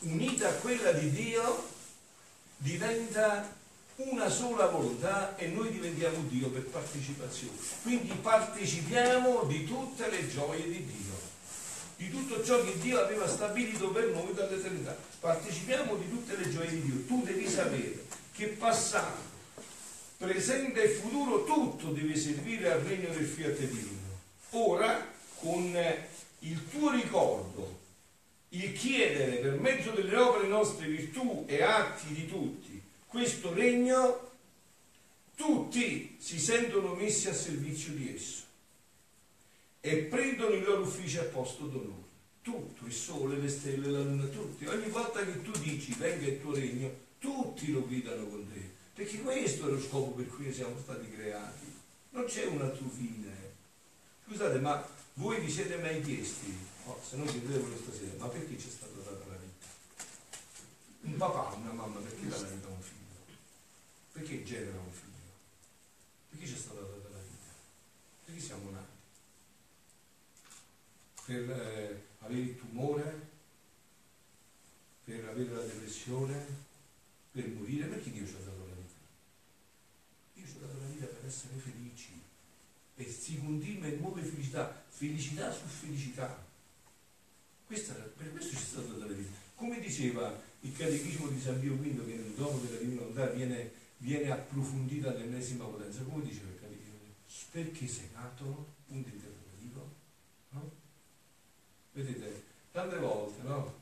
unita 0.00 0.48
a 0.48 0.54
quella 0.54 0.92
di 0.92 1.10
Dio, 1.10 1.68
diventa 2.56 3.57
una 3.98 4.28
sola 4.28 4.66
volontà 4.66 5.36
e 5.36 5.48
noi 5.48 5.70
diventiamo 5.70 6.24
Dio 6.28 6.48
per 6.48 6.64
partecipazione. 6.66 7.56
Quindi 7.82 8.12
partecipiamo 8.14 9.44
di 9.44 9.64
tutte 9.64 10.08
le 10.08 10.28
gioie 10.28 10.62
di 10.62 10.84
Dio 10.84 11.08
di 11.98 12.10
tutto 12.10 12.44
ciò 12.44 12.62
che 12.62 12.78
Dio 12.78 13.00
aveva 13.00 13.26
stabilito 13.26 13.90
per 13.90 14.10
noi 14.10 14.32
dall'eternità. 14.32 14.96
Partecipiamo 15.18 15.96
di 15.96 16.08
tutte 16.08 16.36
le 16.36 16.48
gioie 16.48 16.70
di 16.70 16.82
Dio. 16.82 17.04
Tu 17.06 17.24
devi 17.24 17.48
sapere 17.48 18.04
che 18.34 18.46
passato, 18.46 19.20
presente 20.16 20.80
e 20.84 20.88
futuro, 20.90 21.42
tutto 21.42 21.90
deve 21.90 22.14
servire 22.14 22.70
al 22.70 22.80
regno 22.82 23.08
del 23.08 23.26
fiat 23.26 23.58
divino. 23.58 23.98
Ora, 24.50 25.12
con 25.40 25.76
il 26.38 26.70
tuo 26.70 26.92
ricordo, 26.92 27.80
il 28.50 28.72
chiedere 28.74 29.38
per 29.38 29.58
mezzo 29.58 29.90
delle 29.90 30.16
opere 30.16 30.46
nostre 30.46 30.86
virtù 30.86 31.46
e 31.48 31.64
atti 31.64 32.14
di 32.14 32.28
tutti 32.28 32.77
questo 33.08 33.52
regno, 33.52 34.30
tutti 35.34 36.16
si 36.18 36.38
sentono 36.38 36.94
messi 36.94 37.28
a 37.28 37.34
servizio 37.34 37.92
di 37.92 38.14
esso 38.14 38.44
e 39.80 39.96
prendono 40.04 40.54
il 40.54 40.64
loro 40.64 40.82
ufficio 40.82 41.20
a 41.20 41.24
posto 41.24 41.66
d'onore. 41.66 42.06
Tutto, 42.42 42.86
il 42.86 42.92
sole, 42.92 43.36
le 43.36 43.48
stelle, 43.48 43.88
la 43.88 44.00
luna, 44.00 44.24
tutti. 44.26 44.66
Ogni 44.66 44.88
volta 44.88 45.24
che 45.24 45.42
tu 45.42 45.50
dici 45.58 45.92
venga 45.94 46.26
il 46.26 46.40
tuo 46.40 46.54
regno, 46.54 46.90
tutti 47.18 47.70
lo 47.70 47.86
guidano 47.86 48.26
con 48.26 48.46
te. 48.52 48.76
Perché 48.94 49.20
questo 49.20 49.68
è 49.68 49.70
lo 49.70 49.80
scopo 49.80 50.12
per 50.12 50.28
cui 50.28 50.52
siamo 50.52 50.78
stati 50.80 51.10
creati. 51.10 51.72
Non 52.10 52.24
c'è 52.24 52.46
un 52.46 52.62
altro 52.62 52.88
fine. 52.88 53.36
Scusate, 54.26 54.58
ma 54.60 54.86
voi 55.14 55.40
vi 55.40 55.50
siete 55.50 55.76
mai 55.78 56.00
chiesti, 56.00 56.54
oh, 56.84 57.00
se 57.02 57.16
non 57.16 57.26
chiedete 57.26 57.58
questa 57.60 57.92
sera, 57.92 58.12
ma 58.18 58.28
perché 58.28 58.54
c'è 58.56 58.68
stata 58.68 58.92
data 58.96 59.24
la 59.26 59.36
vita? 59.36 59.66
Un 61.00 61.16
papà, 61.16 61.56
una 61.56 61.72
mamma, 61.72 61.98
perché 62.00 62.28
la 62.28 62.36
vita 62.36 62.66
a 62.66 62.70
un 62.70 62.80
figlio? 62.80 62.97
Perché 64.18 64.42
genera 64.42 64.78
un 64.78 64.90
figlio? 64.90 65.32
Perché 66.30 66.46
c'è 66.46 66.58
stata 66.58 66.80
data 66.80 67.08
la 67.08 67.22
vita? 67.22 67.52
Perché 68.24 68.40
siamo 68.40 68.70
nati? 68.70 68.98
per 71.28 71.50
eh, 71.50 72.04
avere 72.20 72.40
il 72.40 72.56
tumore, 72.56 73.28
per 75.04 75.26
avere 75.26 75.50
la 75.50 75.60
depressione, 75.60 76.46
per 77.30 77.46
morire, 77.48 77.84
perché 77.84 78.10
Dio 78.10 78.26
ci 78.26 78.34
ha 78.34 78.38
dato 78.38 78.66
la 78.66 78.74
vita? 78.74 78.94
Dio 80.32 80.46
ci 80.46 80.56
ha 80.56 80.66
dato 80.66 80.80
la 80.80 80.86
vita 80.86 81.04
per 81.04 81.26
essere 81.26 81.58
felici 81.58 82.18
e 82.96 83.10
si 83.10 83.38
continua 83.38 83.88
in 83.88 84.00
nuove 84.00 84.22
felicità, 84.22 84.84
felicità 84.88 85.52
su 85.52 85.66
felicità. 85.66 86.46
Questa, 87.66 87.92
per 87.92 88.32
questo 88.32 88.56
ci 88.56 88.62
è 88.62 88.66
stata 88.66 88.86
data 88.86 89.04
la 89.04 89.12
vita. 89.12 89.36
Come 89.54 89.80
diceva 89.80 90.34
il 90.60 90.74
catechismo 90.74 91.28
di 91.28 91.40
San 91.42 91.60
Pio 91.60 91.74
V, 91.74 92.06
che 92.06 92.34
dono 92.34 92.58
della 92.58 92.78
divina 92.78 93.00
volontà 93.00 93.26
viene, 93.26 93.70
viene 93.98 94.30
approfondita 94.30 95.10
all'ennesima 95.10 95.64
potenza, 95.64 96.02
come 96.02 96.24
diceva 96.24 96.50
il 96.50 96.60
catechismo? 96.60 96.86
Perché 97.50 97.86
sei 97.86 98.08
nato? 98.12 98.74
Punto 98.86 99.08
interrogativo? 99.08 99.92
No? 100.50 100.70
Vedete, 101.92 102.42
tante 102.72 102.96
volte, 102.98 103.42
no? 103.42 103.74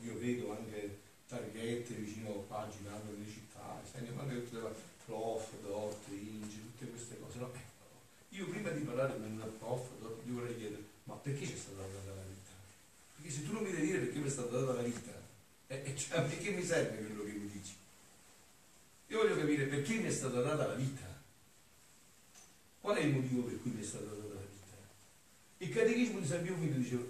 Io 0.00 0.18
vedo 0.18 0.56
anche 0.56 0.98
targhette 1.28 1.94
vicino 1.94 2.30
a 2.30 2.46
qua 2.46 2.68
girando 2.70 3.12
nelle 3.12 3.30
città, 3.30 3.80
senti 3.90 4.12
quando 4.12 4.34
tutte 4.42 4.60
le 4.60 4.74
prof, 5.04 5.60
dot, 5.62 6.04
ingi, 6.10 6.60
tutte 6.60 6.90
queste 6.90 7.18
cose, 7.20 7.38
no? 7.38 7.52
Eh, 7.54 8.36
io 8.36 8.46
prima 8.48 8.70
di 8.70 8.82
parlare 8.82 9.14
con 9.14 9.30
una 9.30 9.44
prof, 9.44 9.88
dot, 10.00 10.24
gli 10.24 10.30
vorrei 10.30 10.56
chiedere, 10.56 10.82
ma 11.04 11.14
perché 11.14 11.46
ci 11.46 11.52
è 11.52 11.56
stata 11.56 11.82
data 11.82 12.14
la 12.14 12.22
vita? 12.22 12.50
Perché 13.14 13.30
se 13.30 13.44
tu 13.44 13.52
non 13.52 13.62
mi 13.62 13.70
devi 13.70 13.86
dire 13.86 13.98
perché 13.98 14.18
mi 14.18 14.26
è 14.26 14.30
stata 14.30 14.58
data 14.58 14.72
la 14.72 14.82
vita, 14.82 15.12
eh, 15.68 15.82
eh, 15.84 15.96
cioè, 15.96 16.22
perché 16.22 16.50
mi 16.50 16.64
serve 16.64 16.96
quello 16.96 17.24
che 17.24 17.32
mi 17.32 17.50
dici? 17.50 17.76
Io 19.08 19.18
voglio 19.18 19.36
capire 19.36 19.66
perché 19.78 19.94
mi 19.94 20.08
è 20.08 20.10
stata 20.10 20.40
data 20.40 20.66
la 20.66 20.74
vita. 20.74 21.06
Qual 22.80 22.96
è 22.96 23.00
il 23.00 23.14
motivo 23.14 23.42
per 23.42 23.62
cui 23.62 23.70
mi 23.70 23.80
è 23.80 23.84
stata 23.84 24.06
data 24.06 24.34
la 24.34 24.40
vita? 24.40 24.76
Il 25.58 25.72
catechismo 25.72 26.18
di 26.18 26.26
San 26.26 26.42
Pio 26.42 26.54
V 26.54 26.64
diceva 26.74 27.02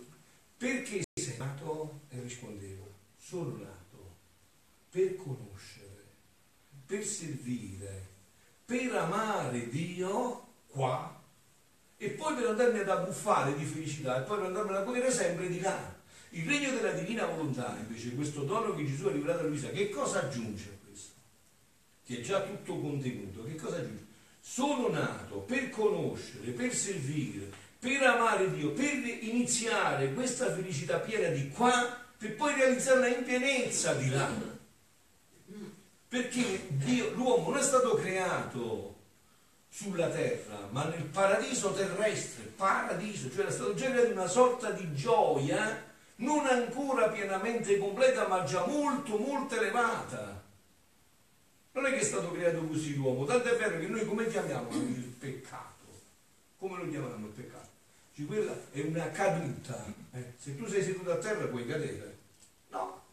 perché 0.57 1.02
sei 1.14 1.37
nato? 1.38 2.00
E 2.11 2.20
rispondevo, 2.20 2.92
sono 3.16 3.57
nato 3.57 4.16
per 4.90 5.16
conoscere, 5.16 6.04
per 6.85 7.04
servire, 7.04 8.07
per 8.64 8.94
amare 8.94 9.68
Dio 9.68 10.46
qua 10.66 11.22
e 11.96 12.11
poi 12.11 12.35
per 12.35 12.46
andarmi 12.48 12.81
ad 12.81 12.88
abbuffare 12.88 13.57
di 13.57 13.64
felicità 13.64 14.18
e 14.18 14.26
poi 14.26 14.38
per 14.38 14.46
andarmi 14.46 14.74
a 14.74 14.83
godere 14.83 15.11
sempre 15.11 15.48
di 15.48 15.61
là. 15.61 15.96
Il 16.31 16.46
regno 16.46 16.70
della 16.72 16.92
divina 16.92 17.24
volontà, 17.24 17.76
invece, 17.78 18.14
questo 18.14 18.42
dono 18.42 18.74
che 18.74 18.85
Gesù 18.85 19.07
ha 19.07 19.12
rivelato 19.12 19.40
a 19.40 19.46
Luisa, 19.46 19.70
che 19.70 19.88
cosa 19.88 20.24
aggiunge? 20.24 20.77
Che 22.09 22.21
è 22.21 22.21
già 22.23 22.40
tutto 22.40 22.81
contenuto, 22.81 23.44
che 23.44 23.55
cosa 23.57 23.77
aggiunge? 23.77 24.07
Sono 24.40 24.88
nato 24.88 25.40
per 25.40 25.68
conoscere, 25.68 26.53
per 26.53 26.75
servire, 26.75 27.51
per 27.79 28.03
amare 28.03 28.51
Dio, 28.51 28.71
per 28.71 28.94
iniziare 29.21 30.14
questa 30.14 30.51
felicità 30.55 31.01
piena 31.01 31.29
di 31.29 31.51
qua, 31.51 31.99
per 32.16 32.35
poi 32.35 32.55
realizzarla 32.55 33.09
in 33.09 33.25
pienezza 33.25 33.92
di 33.92 34.09
là. 34.09 34.27
Perché 36.09 36.64
Dio, 36.68 37.11
l'uomo 37.11 37.51
non 37.51 37.59
è 37.59 37.62
stato 37.62 37.97
creato 37.97 38.97
sulla 39.68 40.09
terra, 40.09 40.66
ma 40.71 40.85
nel 40.85 41.03
paradiso 41.03 41.75
terrestre, 41.75 42.44
paradiso, 42.57 43.31
cioè 43.31 43.44
è 43.44 43.51
stato 43.51 43.75
generato 43.75 44.12
una 44.12 44.29
sorta 44.29 44.71
di 44.71 44.94
gioia 44.94 45.85
non 46.16 46.47
ancora 46.47 47.11
pienamente 47.11 47.77
completa, 47.77 48.27
ma 48.27 48.44
già 48.44 48.64
molto, 48.64 49.18
molto 49.18 49.57
elevata. 49.57 50.38
Non 51.72 51.87
è 51.87 51.90
che 51.90 52.00
è 52.00 52.04
stato 52.04 52.33
creato 52.33 52.64
così 52.64 52.94
l'uomo, 52.96 53.24
tanto 53.24 53.48
è 53.48 53.57
vero 53.57 53.78
che 53.78 53.87
noi 53.87 54.04
come 54.07 54.26
chiamiamo 54.26 54.70
il 54.72 55.14
peccato? 55.18 55.85
Come 56.59 56.83
lo 56.83 56.88
chiamiamo 56.88 57.26
il 57.26 57.33
peccato? 57.33 57.68
Cioè, 58.14 58.26
quella 58.26 58.52
è 58.72 58.81
una 58.81 59.11
caduta. 59.11 59.85
Eh? 60.12 60.33
Se 60.37 60.57
tu 60.57 60.66
sei 60.66 60.83
seduto 60.83 61.12
a 61.12 61.18
terra 61.18 61.46
puoi 61.46 61.66
cadere. 61.66 62.16
No. 62.70 63.04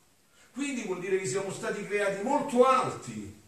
Quindi 0.51 0.81
vuol 0.83 0.99
dire 0.99 1.19
che 1.19 1.27
siamo 1.27 1.51
stati 1.51 1.85
creati 1.85 2.23
molto 2.23 2.65
alti. 2.65 3.41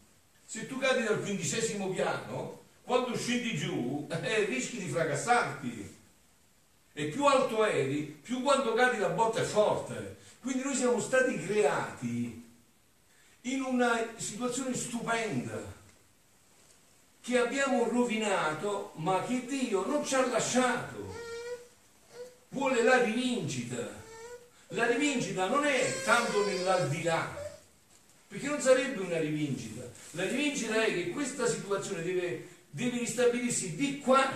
Se 0.45 0.67
tu 0.67 0.77
cadi 0.77 1.03
dal 1.03 1.19
quindicesimo 1.19 1.89
piano, 1.89 2.65
quando 2.83 3.17
scendi 3.17 3.57
giù, 3.57 4.07
eh, 4.09 4.45
rischi 4.45 4.77
di 4.77 4.89
fracassarti. 4.89 5.95
E 6.93 7.05
più 7.05 7.25
alto 7.25 7.65
eri, 7.65 8.03
più 8.03 8.41
quando 8.41 8.73
cadi 8.73 8.97
la 8.97 9.09
botta 9.09 9.41
è 9.41 9.43
forte. 9.43 10.17
Quindi 10.41 10.63
noi 10.63 10.75
siamo 10.75 10.99
stati 10.99 11.37
creati 11.39 12.36
in 13.53 13.61
una 13.61 14.13
situazione 14.17 14.75
stupenda 14.75 15.75
che 17.21 17.37
abbiamo 17.37 17.87
rovinato, 17.89 18.93
ma 18.95 19.23
che 19.23 19.45
Dio 19.45 19.85
non 19.85 20.05
ci 20.05 20.15
ha 20.15 20.25
lasciato. 20.27 21.13
Vuole 22.49 22.83
la 22.83 23.01
rivincita. 23.03 24.05
La 24.69 24.85
rivincita 24.85 25.47
non 25.47 25.65
è 25.65 26.03
tanto 26.03 26.45
nell'aldilà, 26.45 27.35
perché 28.27 28.47
non 28.47 28.61
sarebbe 28.61 29.01
una 29.01 29.19
rivincita. 29.19 29.83
La 30.11 30.23
rivincita 30.23 30.83
è 30.83 30.93
che 30.93 31.09
questa 31.11 31.47
situazione 31.47 32.03
deve 32.03 32.55
deve 32.77 32.99
ristabilirsi 32.99 33.75
di 33.75 33.99
qua 33.99 34.29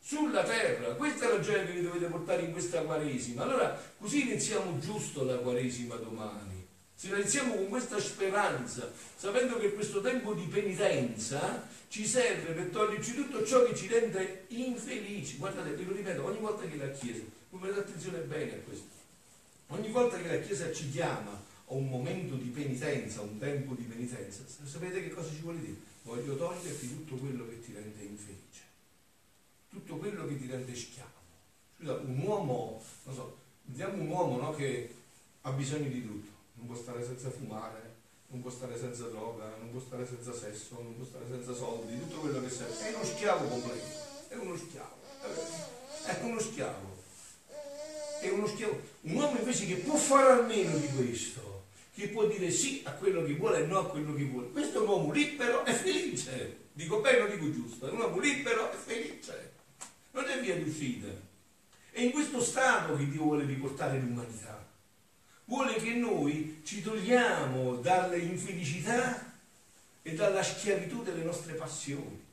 sulla 0.00 0.42
terra. 0.42 0.94
Questa 0.94 1.28
è 1.28 1.32
la 1.32 1.40
gioia 1.40 1.64
che 1.64 1.72
vi 1.72 1.82
dovete 1.82 2.06
portare 2.06 2.42
in 2.42 2.52
questa 2.52 2.82
Quaresima. 2.82 3.42
Allora, 3.42 3.80
così 3.98 4.22
iniziamo 4.22 4.78
giusto 4.80 5.24
la 5.24 5.36
Quaresima 5.36 5.94
domani. 5.96 6.55
Se 6.98 7.10
la 7.10 7.18
iniziamo 7.18 7.54
con 7.54 7.68
questa 7.68 8.00
speranza, 8.00 8.90
sapendo 9.16 9.58
che 9.58 9.74
questo 9.74 10.00
tempo 10.00 10.32
di 10.32 10.46
penitenza 10.46 11.68
ci 11.88 12.06
serve 12.06 12.52
per 12.52 12.68
toglierci 12.68 13.14
tutto 13.14 13.44
ciò 13.44 13.64
che 13.64 13.76
ci 13.76 13.86
rende 13.86 14.46
infelici. 14.48 15.36
Guardate, 15.36 15.72
ve 15.72 15.84
lo 15.84 15.92
ripeto, 15.92 16.24
ogni 16.24 16.38
volta 16.38 16.66
che 16.66 16.76
la 16.76 16.90
Chiesa, 16.90 17.22
voi 17.50 17.60
prendete 17.60 17.86
attenzione 17.86 18.18
bene 18.20 18.54
a 18.54 18.58
questo, 18.60 18.86
ogni 19.68 19.90
volta 19.90 20.16
che 20.16 20.28
la 20.28 20.40
Chiesa 20.40 20.72
ci 20.72 20.90
chiama 20.90 21.32
a 21.32 21.74
un 21.74 21.86
momento 21.86 22.34
di 22.34 22.48
penitenza, 22.48 23.20
a 23.20 23.24
un 23.24 23.38
tempo 23.38 23.74
di 23.74 23.82
penitenza, 23.82 24.40
sapete 24.64 25.02
che 25.02 25.10
cosa 25.10 25.28
ci 25.28 25.42
vuole 25.42 25.60
dire? 25.60 25.94
voglio 26.06 26.36
toglierti 26.36 26.88
tutto 26.88 27.16
quello 27.16 27.48
che 27.48 27.60
ti 27.60 27.72
rende 27.72 28.02
infelice, 28.02 28.62
tutto 29.68 29.96
quello 29.96 30.24
che 30.26 30.38
ti 30.38 30.46
rende 30.46 30.74
schiavo. 30.74 31.10
Scusa, 31.76 31.94
un 31.94 32.18
uomo, 32.20 32.82
non 33.04 33.14
so, 33.14 33.36
vediamo 33.64 34.00
un 34.02 34.08
uomo 34.08 34.40
no, 34.40 34.54
che 34.54 34.94
ha 35.42 35.50
bisogno 35.50 35.88
di 35.88 36.06
tutto, 36.06 36.30
non 36.66 36.74
può 36.74 36.82
stare 36.82 37.04
senza 37.04 37.30
fumare, 37.30 37.94
non 38.26 38.42
può 38.42 38.50
stare 38.50 38.76
senza 38.76 39.04
droga, 39.04 39.54
non 39.60 39.70
può 39.70 39.78
stare 39.78 40.04
senza 40.04 40.34
sesso, 40.34 40.74
non 40.82 40.96
può 40.96 41.04
stare 41.04 41.24
senza 41.30 41.54
soldi, 41.54 41.96
tutto 42.00 42.18
quello 42.18 42.42
che 42.42 42.50
serve. 42.50 42.90
È 42.90 42.92
uno 42.92 43.04
schiavo 43.04 43.46
completo, 43.46 43.86
è 44.28 44.34
uno 44.34 44.56
schiavo, 44.56 44.96
è 46.06 46.18
uno 46.22 46.40
schiavo. 46.40 46.94
È 48.18 48.28
uno 48.30 48.46
schiavo. 48.48 48.80
Un 49.02 49.14
uomo 49.14 49.38
invece 49.38 49.66
che 49.66 49.76
può 49.76 49.94
fare 49.94 50.40
almeno 50.40 50.76
di 50.76 50.88
questo, 50.88 51.66
che 51.94 52.08
può 52.08 52.26
dire 52.26 52.50
sì 52.50 52.82
a 52.84 52.92
quello 52.92 53.22
che 53.22 53.34
vuole 53.34 53.62
e 53.62 53.66
no 53.66 53.78
a 53.78 53.86
quello 53.86 54.12
che 54.14 54.24
vuole. 54.24 54.50
Questo 54.50 54.78
è 54.78 54.80
un 54.80 54.88
uomo 54.88 55.12
libero 55.12 55.64
e 55.64 55.72
felice. 55.72 56.56
Dico 56.72 56.98
bene 56.98 57.20
o 57.20 57.26
dico 57.28 57.52
giusto? 57.52 57.86
È 57.86 57.92
un 57.92 58.00
uomo 58.00 58.18
libero 58.18 58.72
e 58.72 58.74
felice. 58.74 59.52
Non 60.10 60.24
è 60.24 60.40
via 60.40 60.56
di 60.56 60.68
uscita. 60.68 61.06
È 61.90 62.00
in 62.00 62.10
questo 62.10 62.40
stato 62.40 62.96
che 62.96 63.08
Dio 63.08 63.22
vuole 63.22 63.44
riportare 63.44 64.00
l'umanità. 64.00 64.65
Vuole 65.48 65.74
che 65.76 65.94
noi 65.94 66.60
ci 66.64 66.82
togliamo 66.82 67.76
dalle 67.76 68.18
infelicità 68.18 69.32
e 70.02 70.14
dalla 70.14 70.42
schiavitù 70.42 71.04
delle 71.04 71.22
nostre 71.22 71.52
passioni. 71.52 72.24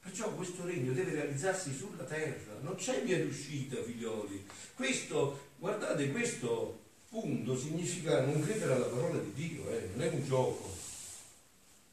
Perciò 0.00 0.34
questo 0.34 0.64
regno 0.64 0.92
deve 0.92 1.12
realizzarsi 1.12 1.72
sulla 1.72 2.02
terra, 2.02 2.58
non 2.62 2.74
c'è 2.74 3.02
via 3.04 3.22
d'uscita, 3.22 3.80
figlioli. 3.80 4.44
Questo, 4.74 5.50
guardate, 5.58 6.10
questo 6.10 6.80
punto 7.08 7.56
significa 7.56 8.24
non 8.24 8.42
credere 8.42 8.74
alla 8.74 8.86
parola 8.86 9.20
di 9.20 9.32
Dio, 9.32 9.70
eh? 9.70 9.90
non 9.94 10.02
è 10.06 10.08
un 10.08 10.24
gioco, 10.24 10.74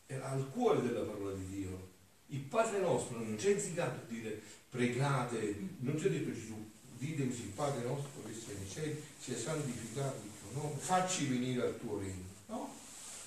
è 0.08 0.16
al 0.16 0.50
cuore 0.50 0.82
della 0.82 1.02
parola 1.02 1.34
di 1.34 1.46
Dio. 1.50 1.90
Il 2.28 2.40
Padre 2.40 2.80
nostro 2.80 3.20
non 3.20 3.36
c'è 3.36 3.52
insegnato 3.52 4.00
a 4.00 4.08
dire 4.08 4.42
pregate, 4.70 5.56
non 5.80 5.96
c'è 5.98 6.10
detto 6.10 6.34
Gesù, 6.34 6.68
dite 6.98 7.28
così, 7.28 7.52
Padre 7.54 7.86
nostro 7.86 8.24
che 8.26 8.34
sei 8.34 8.56
nei 8.56 8.70
cieli, 8.70 9.04
sia 9.20 9.38
santificato 9.38 10.36
nome, 10.58 10.76
facci 10.80 11.26
venire 11.26 11.64
al 11.64 11.80
tuo 11.80 12.00
regno. 12.00 12.26
No? 12.48 12.74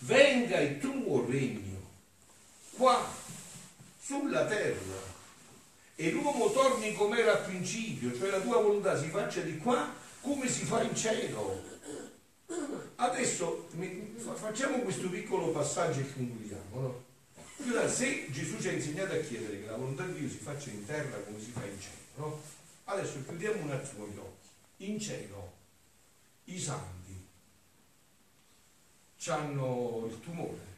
Venga 0.01 0.59
il 0.59 0.79
tuo 0.79 1.27
regno 1.27 1.81
qua, 2.77 3.07
sulla 4.01 4.47
terra, 4.47 5.09
e 5.97 6.11
l'uomo 6.13 6.51
torni 6.51 6.95
come 6.95 7.19
era 7.19 7.33
al 7.33 7.45
principio, 7.45 8.17
cioè 8.17 8.31
la 8.31 8.41
tua 8.41 8.63
volontà 8.63 8.99
si 8.99 9.09
faccia 9.09 9.43
di 9.43 9.59
qua 9.59 9.93
come 10.23 10.49
si 10.49 10.65
fa 10.65 10.83
in 10.83 10.97
cielo. 10.97 11.63
Adesso 12.97 13.69
facciamo 14.35 14.79
questo 14.79 15.09
piccolo 15.11 15.51
passaggio 15.51 16.01
e 16.01 16.13
concludiamo. 16.13 16.81
No? 16.81 17.89
Se 17.89 18.27
Gesù 18.31 18.59
ci 18.59 18.69
ha 18.69 18.73
insegnato 18.73 19.13
a 19.13 19.19
chiedere 19.19 19.61
che 19.61 19.67
la 19.67 19.77
volontà 19.77 20.05
di 20.07 20.19
Dio 20.19 20.29
si 20.29 20.39
faccia 20.39 20.71
in 20.71 20.87
terra 20.87 21.19
come 21.19 21.39
si 21.39 21.51
fa 21.51 21.65
in 21.65 21.79
cielo, 21.79 21.97
no? 22.15 22.43
adesso 22.85 23.23
chiudiamo 23.27 23.63
un 23.63 23.71
attimo 23.71 24.07
gli 24.07 24.17
occhi. 24.17 24.49
In 24.91 24.99
cielo 24.99 25.53
i 26.45 26.59
santi 26.59 27.00
hanno 29.29 30.07
il 30.09 30.21
tumore, 30.21 30.69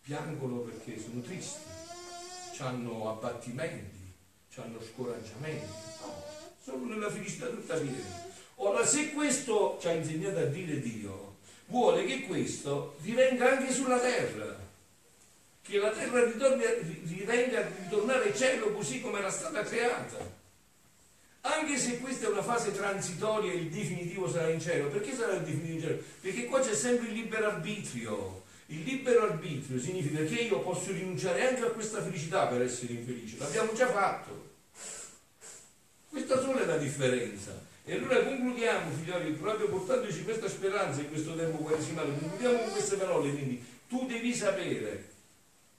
piangono 0.00 0.60
perché 0.60 0.98
sono 0.98 1.20
tristi, 1.20 1.60
hanno 2.58 3.10
abbattimenti, 3.10 3.98
hanno 4.56 4.80
scoraggiamenti, 4.82 5.66
no, 6.00 6.24
sono 6.62 6.86
nella 6.86 7.10
felicità 7.10 7.46
tutta 7.46 7.76
vita. 7.76 8.28
Ora, 8.56 8.84
se 8.84 9.12
questo 9.12 9.78
ci 9.80 9.88
ha 9.88 9.92
insegnato 9.92 10.38
a 10.38 10.44
dire 10.44 10.80
Dio, 10.80 11.36
vuole 11.66 12.04
che 12.04 12.22
questo 12.26 12.96
divenga 12.98 13.56
anche 13.56 13.72
sulla 13.72 13.98
terra, 13.98 14.58
che 15.62 15.78
la 15.78 15.90
terra 15.90 16.24
ritorni, 16.24 16.64
divenga 17.02 17.60
a 17.60 17.68
ritornare 17.68 18.34
cielo 18.34 18.72
così 18.72 19.00
come 19.00 19.18
era 19.18 19.30
stata 19.30 19.62
creata. 19.62 20.39
Anche 21.42 21.78
se 21.78 21.98
questa 21.98 22.26
è 22.26 22.30
una 22.30 22.42
fase 22.42 22.72
transitoria 22.72 23.52
il 23.52 23.68
definitivo 23.68 24.30
sarà 24.30 24.48
in 24.50 24.60
cielo, 24.60 24.88
perché 24.88 25.14
sarà 25.14 25.34
il 25.34 25.42
definitivo 25.42 25.74
in 25.74 25.80
cielo? 25.80 26.02
Perché 26.20 26.44
qua 26.44 26.60
c'è 26.60 26.74
sempre 26.74 27.08
il 27.08 27.14
libero 27.14 27.46
arbitrio. 27.46 28.42
Il 28.66 28.82
libero 28.82 29.22
arbitrio 29.22 29.80
significa 29.80 30.22
che 30.22 30.42
io 30.42 30.60
posso 30.60 30.92
rinunciare 30.92 31.48
anche 31.48 31.62
a 31.62 31.70
questa 31.70 32.02
felicità 32.02 32.46
per 32.46 32.62
essere 32.62 32.92
infelice. 32.92 33.36
L'abbiamo 33.38 33.72
già 33.72 33.88
fatto. 33.88 34.48
Questa 36.08 36.40
sola 36.40 36.62
è 36.62 36.66
la 36.66 36.76
differenza. 36.76 37.68
E 37.84 37.94
allora 37.94 38.22
concludiamo, 38.22 38.90
figlioli, 38.92 39.32
proprio 39.32 39.68
portandoci 39.68 40.22
questa 40.22 40.48
speranza 40.48 41.00
in 41.00 41.08
questo 41.08 41.34
tempo 41.34 41.56
quaresimale, 41.58 42.12
concludiamo 42.18 42.58
con 42.58 42.70
queste 42.70 42.96
parole, 42.96 43.32
quindi 43.32 43.64
tu 43.88 44.06
devi 44.06 44.32
sapere 44.34 45.08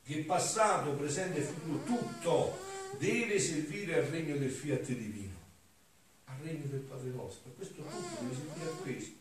che 0.06 0.18
passato, 0.18 0.92
presente 0.92 1.40
e 1.40 1.44
futuro, 1.44 1.84
tutto 1.86 2.60
deve 2.98 3.40
servire 3.40 4.00
al 4.00 4.06
regno 4.06 4.36
del 4.36 4.50
fiat 4.50 4.88
divino, 4.88 5.31
regno 6.44 6.66
del 6.66 6.80
Padre 6.80 7.10
nostro. 7.10 7.52
Questo 7.52 7.82
tutto 7.82 8.22
deve 8.22 8.36
servire 8.36 8.70
a 8.70 8.74
questo. 8.82 9.16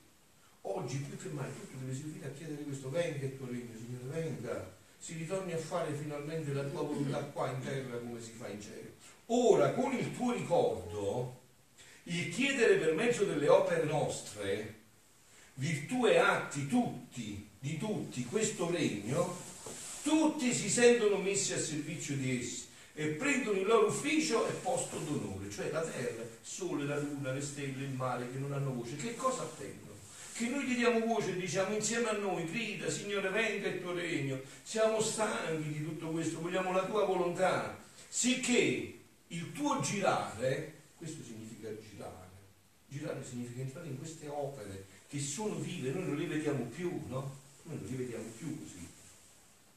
Oggi 0.62 0.96
più 0.98 1.16
che 1.16 1.28
mai 1.28 1.50
tutto 1.54 1.78
deve 1.78 1.94
servire 1.94 2.26
a 2.26 2.30
chiedere 2.30 2.62
questo, 2.62 2.90
venga 2.90 3.24
il 3.24 3.36
tuo 3.36 3.46
regno, 3.46 3.76
Signore, 3.76 4.20
venga, 4.20 4.76
si 4.98 5.14
ritorni 5.14 5.52
a 5.52 5.58
fare 5.58 5.94
finalmente 5.94 6.52
la 6.52 6.64
tua 6.64 6.82
volontà 6.82 7.18
qua 7.18 7.50
in 7.50 7.62
terra 7.64 7.96
come 7.96 8.20
si 8.20 8.32
fa 8.32 8.48
in 8.48 8.60
cielo. 8.60 8.90
Ora, 9.26 9.72
con 9.72 9.92
il 9.92 10.14
tuo 10.14 10.32
ricordo, 10.32 11.40
il 12.04 12.28
chiedere 12.28 12.76
per 12.76 12.94
mezzo 12.94 13.24
delle 13.24 13.48
opere 13.48 13.84
nostre, 13.84 14.74
virtù 15.54 16.06
e 16.06 16.18
atti 16.18 16.66
tutti, 16.66 17.48
di 17.58 17.78
tutti, 17.78 18.24
questo 18.24 18.70
regno, 18.70 19.36
tutti 20.02 20.52
si 20.52 20.68
sentono 20.68 21.16
messi 21.16 21.52
a 21.54 21.58
servizio 21.58 22.16
di 22.16 22.40
essi 22.40 22.68
e 22.94 23.06
prendono 23.08 23.58
il 23.58 23.66
loro 23.66 23.86
ufficio 23.86 24.46
e 24.48 24.52
posto 24.52 24.98
d'onore, 24.98 25.50
cioè 25.50 25.70
la 25.70 25.82
terra, 25.82 26.22
il 26.22 26.28
sole, 26.42 26.84
la 26.84 26.98
luna, 26.98 27.32
le 27.32 27.40
stelle, 27.40 27.84
il 27.84 27.90
mare 27.90 28.30
che 28.30 28.38
non 28.38 28.52
hanno 28.52 28.72
voce. 28.72 28.96
Che 28.96 29.14
cosa 29.14 29.42
attendono? 29.42 29.98
Che 30.32 30.48
noi 30.48 30.64
gli 30.64 30.76
diamo 30.76 31.04
voce 31.06 31.30
e 31.30 31.36
diciamo 31.36 31.74
insieme 31.74 32.08
a 32.08 32.16
noi, 32.16 32.46
grida, 32.46 32.90
Signore, 32.90 33.28
venga 33.28 33.68
il 33.68 33.80
tuo 33.80 33.92
regno. 33.92 34.40
Siamo 34.62 35.00
stanchi 35.00 35.68
di 35.68 35.84
tutto 35.84 36.08
questo, 36.08 36.40
vogliamo 36.40 36.72
la 36.72 36.84
tua 36.84 37.04
volontà. 37.04 37.78
Sicché 38.08 38.98
il 39.28 39.52
tuo 39.52 39.80
girare, 39.80 40.74
questo 40.96 41.22
significa 41.22 41.68
girare, 41.68 42.28
girare 42.88 43.24
significa 43.24 43.60
entrare 43.60 43.86
in 43.86 43.98
queste 43.98 44.26
opere 44.28 44.86
che 45.08 45.20
sono 45.20 45.54
vive, 45.56 45.90
noi 45.90 46.06
non 46.06 46.16
le 46.16 46.26
vediamo 46.26 46.64
più, 46.64 46.90
no? 47.06 47.38
Noi 47.64 47.76
non 47.76 47.86
le 47.90 47.96
vediamo 47.96 48.24
più 48.36 48.58
così. 48.62 48.88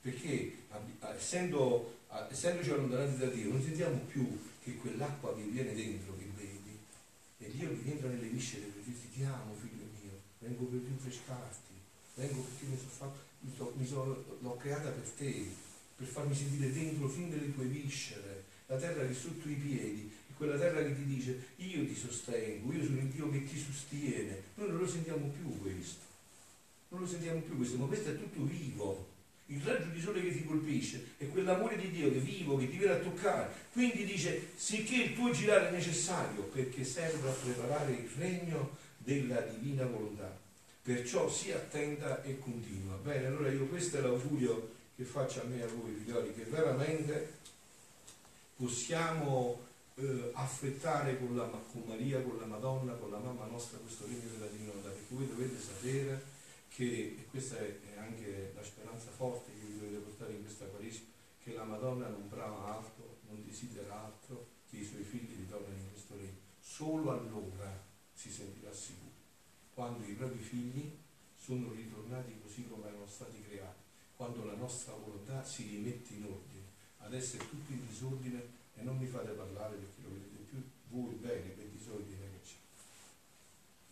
Perché 0.02 0.58
essendo 1.16 1.93
essendoci 2.30 2.70
allontanati 2.70 3.18
da 3.18 3.26
Dio, 3.28 3.50
non 3.50 3.62
sentiamo 3.62 3.98
più 4.08 4.40
che 4.62 4.76
quell'acqua 4.78 5.36
che 5.36 5.44
viene 5.44 5.74
dentro, 5.74 6.16
che 6.18 6.26
bevi, 6.36 6.78
è 7.38 7.46
Dio 7.50 7.70
che 7.70 7.92
entra 7.92 8.10
nelle 8.10 8.28
viscere 8.28 8.66
per 8.66 8.84
dirti 8.84 9.10
ti 9.10 9.24
amo 9.24 9.56
figlio 9.60 9.86
mio, 10.02 10.20
vengo 10.40 10.66
per 10.66 10.80
rinfrescarti, 10.80 11.74
vengo 12.16 12.42
perché 12.42 12.66
mi 12.66 12.78
sono 12.78 12.90
fatto, 12.90 13.20
mi 13.40 13.54
so, 13.56 13.74
mi 13.78 13.86
so, 13.86 14.38
l'ho 14.40 14.58
creata 14.58 14.90
per 14.90 15.10
te, 15.10 15.48
per 15.96 16.08
farmi 16.08 16.36
sentire 16.36 16.72
dentro 16.72 17.08
fin 17.08 17.30
delle 17.30 17.54
tue 17.54 17.66
viscere, 17.66 18.46
la 18.68 18.78
terra 18.78 19.06
che 19.06 19.14
sotto 19.14 19.50
i 19.50 19.56
piedi, 19.56 20.12
quella 20.36 20.58
terra 20.58 20.84
che 20.84 20.96
ti 20.96 21.06
dice 21.06 21.48
io 21.58 21.86
ti 21.86 21.96
sostengo, 21.96 22.74
io 22.74 22.84
sono 22.84 22.98
il 22.98 23.08
Dio 23.08 23.30
che 23.30 23.46
ti 23.46 23.58
sostiene, 23.58 24.42
noi 24.56 24.70
non 24.70 24.78
lo 24.78 24.88
sentiamo 24.88 25.28
più 25.28 25.62
questo, 25.62 26.02
non 26.90 27.02
lo 27.02 27.08
sentiamo 27.08 27.40
più 27.42 27.56
questo, 27.56 27.78
ma 27.78 27.86
questo 27.86 28.10
è 28.10 28.18
tutto 28.18 28.44
vivo 28.44 29.13
il 29.48 29.62
raggio 29.62 29.90
di 29.90 30.00
sole 30.00 30.22
che 30.22 30.32
ti 30.32 30.46
colpisce 30.46 31.12
è 31.18 31.28
quell'amore 31.28 31.78
di 31.78 31.90
Dio 31.90 32.10
che 32.10 32.18
è 32.18 32.22
vivo, 32.22 32.58
che 32.58 32.70
ti 32.70 32.78
viene 32.78 32.94
a 32.94 33.00
toccare. 33.00 33.52
Quindi 33.72 34.06
dice, 34.06 34.52
sicché 34.56 34.96
il 34.96 35.16
tuo 35.16 35.32
girare 35.32 35.70
è 35.70 35.72
necessario 35.72 36.44
perché 36.44 36.84
serve 36.84 37.30
a 37.30 37.34
preparare 37.34 37.92
il 37.92 38.10
regno 38.18 38.78
della 38.98 39.42
divina 39.42 39.86
volontà. 39.86 40.40
Perciò 40.82 41.30
sia 41.30 41.58
attenta 41.58 42.24
e 42.24 42.40
continua. 42.40 42.96
Bene, 42.96 43.28
allora 43.28 43.50
io 43.50 43.66
questo 43.66 43.98
è 43.98 44.02
l'augurio 44.02 44.72
che 44.96 45.04
faccio 45.04 45.42
a 45.42 45.46
me 45.46 45.60
e 45.60 45.64
a 45.64 45.68
voi, 45.68 45.94
figlioli, 45.94 46.34
che 46.34 46.44
veramente 46.44 47.40
possiamo 48.56 49.62
eh, 49.96 50.32
affrettare 50.34 51.18
con, 51.20 51.36
la, 51.36 51.44
con 51.44 51.84
Maria, 51.86 52.22
con 52.22 52.38
la 52.40 52.46
Madonna, 52.46 52.94
con 52.94 53.12
la 53.12 53.18
mamma 53.18 53.46
nostra 53.46 53.78
questo 53.80 54.06
regno 54.06 54.30
della 54.32 54.48
divina 54.48 54.70
volontà, 54.70 54.90
perché 54.90 55.14
voi 55.16 55.28
dovete 55.28 55.60
sapere 55.60 56.32
che, 56.74 57.16
e 57.20 57.26
questa 57.30 57.60
è 57.60 57.98
anche 57.98 58.52
la 58.56 58.64
speranza 58.64 59.12
forte 59.12 59.52
che 59.52 59.66
vi 59.66 59.80
dovete 59.80 59.98
portare 59.98 60.34
in 60.34 60.42
questa 60.42 60.66
Quaresima, 60.66 61.06
che 61.44 61.54
la 61.54 61.64
Madonna 61.64 62.08
non 62.08 62.28
brama 62.28 62.74
altro, 62.74 63.20
non 63.28 63.46
desidera 63.46 64.06
altro 64.06 64.48
che 64.68 64.78
i 64.78 64.84
suoi 64.84 65.04
figli 65.04 65.36
ritornino 65.38 65.82
in 65.82 65.92
questo 65.92 66.16
regno. 66.16 66.42
Solo 66.60 67.12
allora 67.12 67.80
si 68.12 68.32
sentirà 68.32 68.74
sicuro, 68.74 69.12
quando 69.76 70.04
i 70.04 70.14
propri 70.14 70.40
figli 70.40 70.98
sono 71.36 71.72
ritornati 71.74 72.40
così 72.42 72.68
come 72.68 72.88
erano 72.88 73.06
stati 73.06 73.40
creati, 73.44 73.82
quando 74.16 74.44
la 74.44 74.56
nostra 74.56 74.94
volontà 74.94 75.44
si 75.44 75.68
rimette 75.68 76.14
in 76.16 76.24
ordine. 76.24 76.72
Adesso 77.00 77.36
è 77.36 77.40
tutto 77.40 77.72
in 77.72 77.86
disordine 77.86 78.62
e 78.74 78.82
non 78.82 78.98
mi 78.98 79.06
fate 79.06 79.32
parlare 79.34 79.76
perché 79.76 80.02
lo 80.02 80.10
vedete 80.10 80.44
più 80.50 80.64
voi 80.88 81.14
bene 81.16 81.54
che 81.56 81.70
disordine 81.70 82.32
che 82.32 82.40
c'è. 82.42 82.56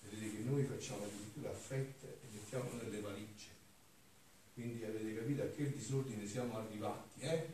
Vedete 0.09 0.37
che 0.37 0.43
noi 0.43 0.63
facciamo 0.63 1.03
addirittura 1.03 1.51
affette 1.51 2.20
mettiamo 2.51 2.83
nelle 2.83 2.99
valigie 2.99 3.49
quindi 4.53 4.83
avete 4.83 5.15
capito 5.15 5.43
a 5.43 5.45
che 5.45 5.71
disordine 5.71 6.27
siamo 6.27 6.57
arrivati, 6.57 7.21
eh? 7.21 7.47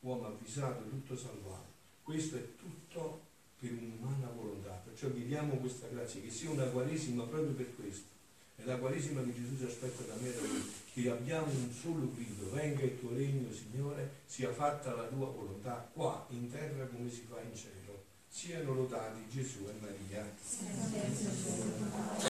Uomo 0.00 0.28
avvisato, 0.28 0.88
tutto 0.88 1.16
salvato. 1.16 1.66
Questo 2.02 2.36
è 2.36 2.54
tutto 2.56 3.20
per 3.58 3.72
un'umana 3.72 4.28
volontà. 4.28 4.80
Perciò 4.84 5.12
chiediamo 5.12 5.56
questa 5.56 5.88
grazia, 5.88 6.20
che 6.20 6.30
sia 6.30 6.48
una 6.48 6.64
quaresima 6.66 7.24
proprio 7.24 7.52
per 7.52 7.74
questo. 7.74 8.06
È 8.54 8.62
la 8.64 8.76
quaresima 8.76 9.22
che 9.24 9.34
Gesù 9.34 9.58
ci 9.58 9.64
aspetta 9.64 10.04
da 10.04 10.14
me 10.20 10.32
da 10.32 10.38
voi, 10.38 10.62
che 10.94 11.10
abbiamo 11.10 11.50
un 11.50 11.72
solo 11.72 12.10
grido, 12.14 12.50
venga 12.52 12.82
il 12.82 12.98
tuo 12.98 13.12
regno, 13.12 13.52
Signore, 13.52 14.22
sia 14.24 14.52
fatta 14.52 14.94
la 14.94 15.08
tua 15.08 15.26
volontà, 15.26 15.90
qua 15.92 16.24
in 16.30 16.50
terra 16.50 16.86
come 16.86 17.10
si 17.10 17.26
fa 17.28 17.40
in 17.40 17.54
cielo. 17.54 18.04
Siano 18.28 18.74
lodati 18.74 19.28
Gesù 19.28 19.66
e 19.66 19.72
Maria. 19.80 20.24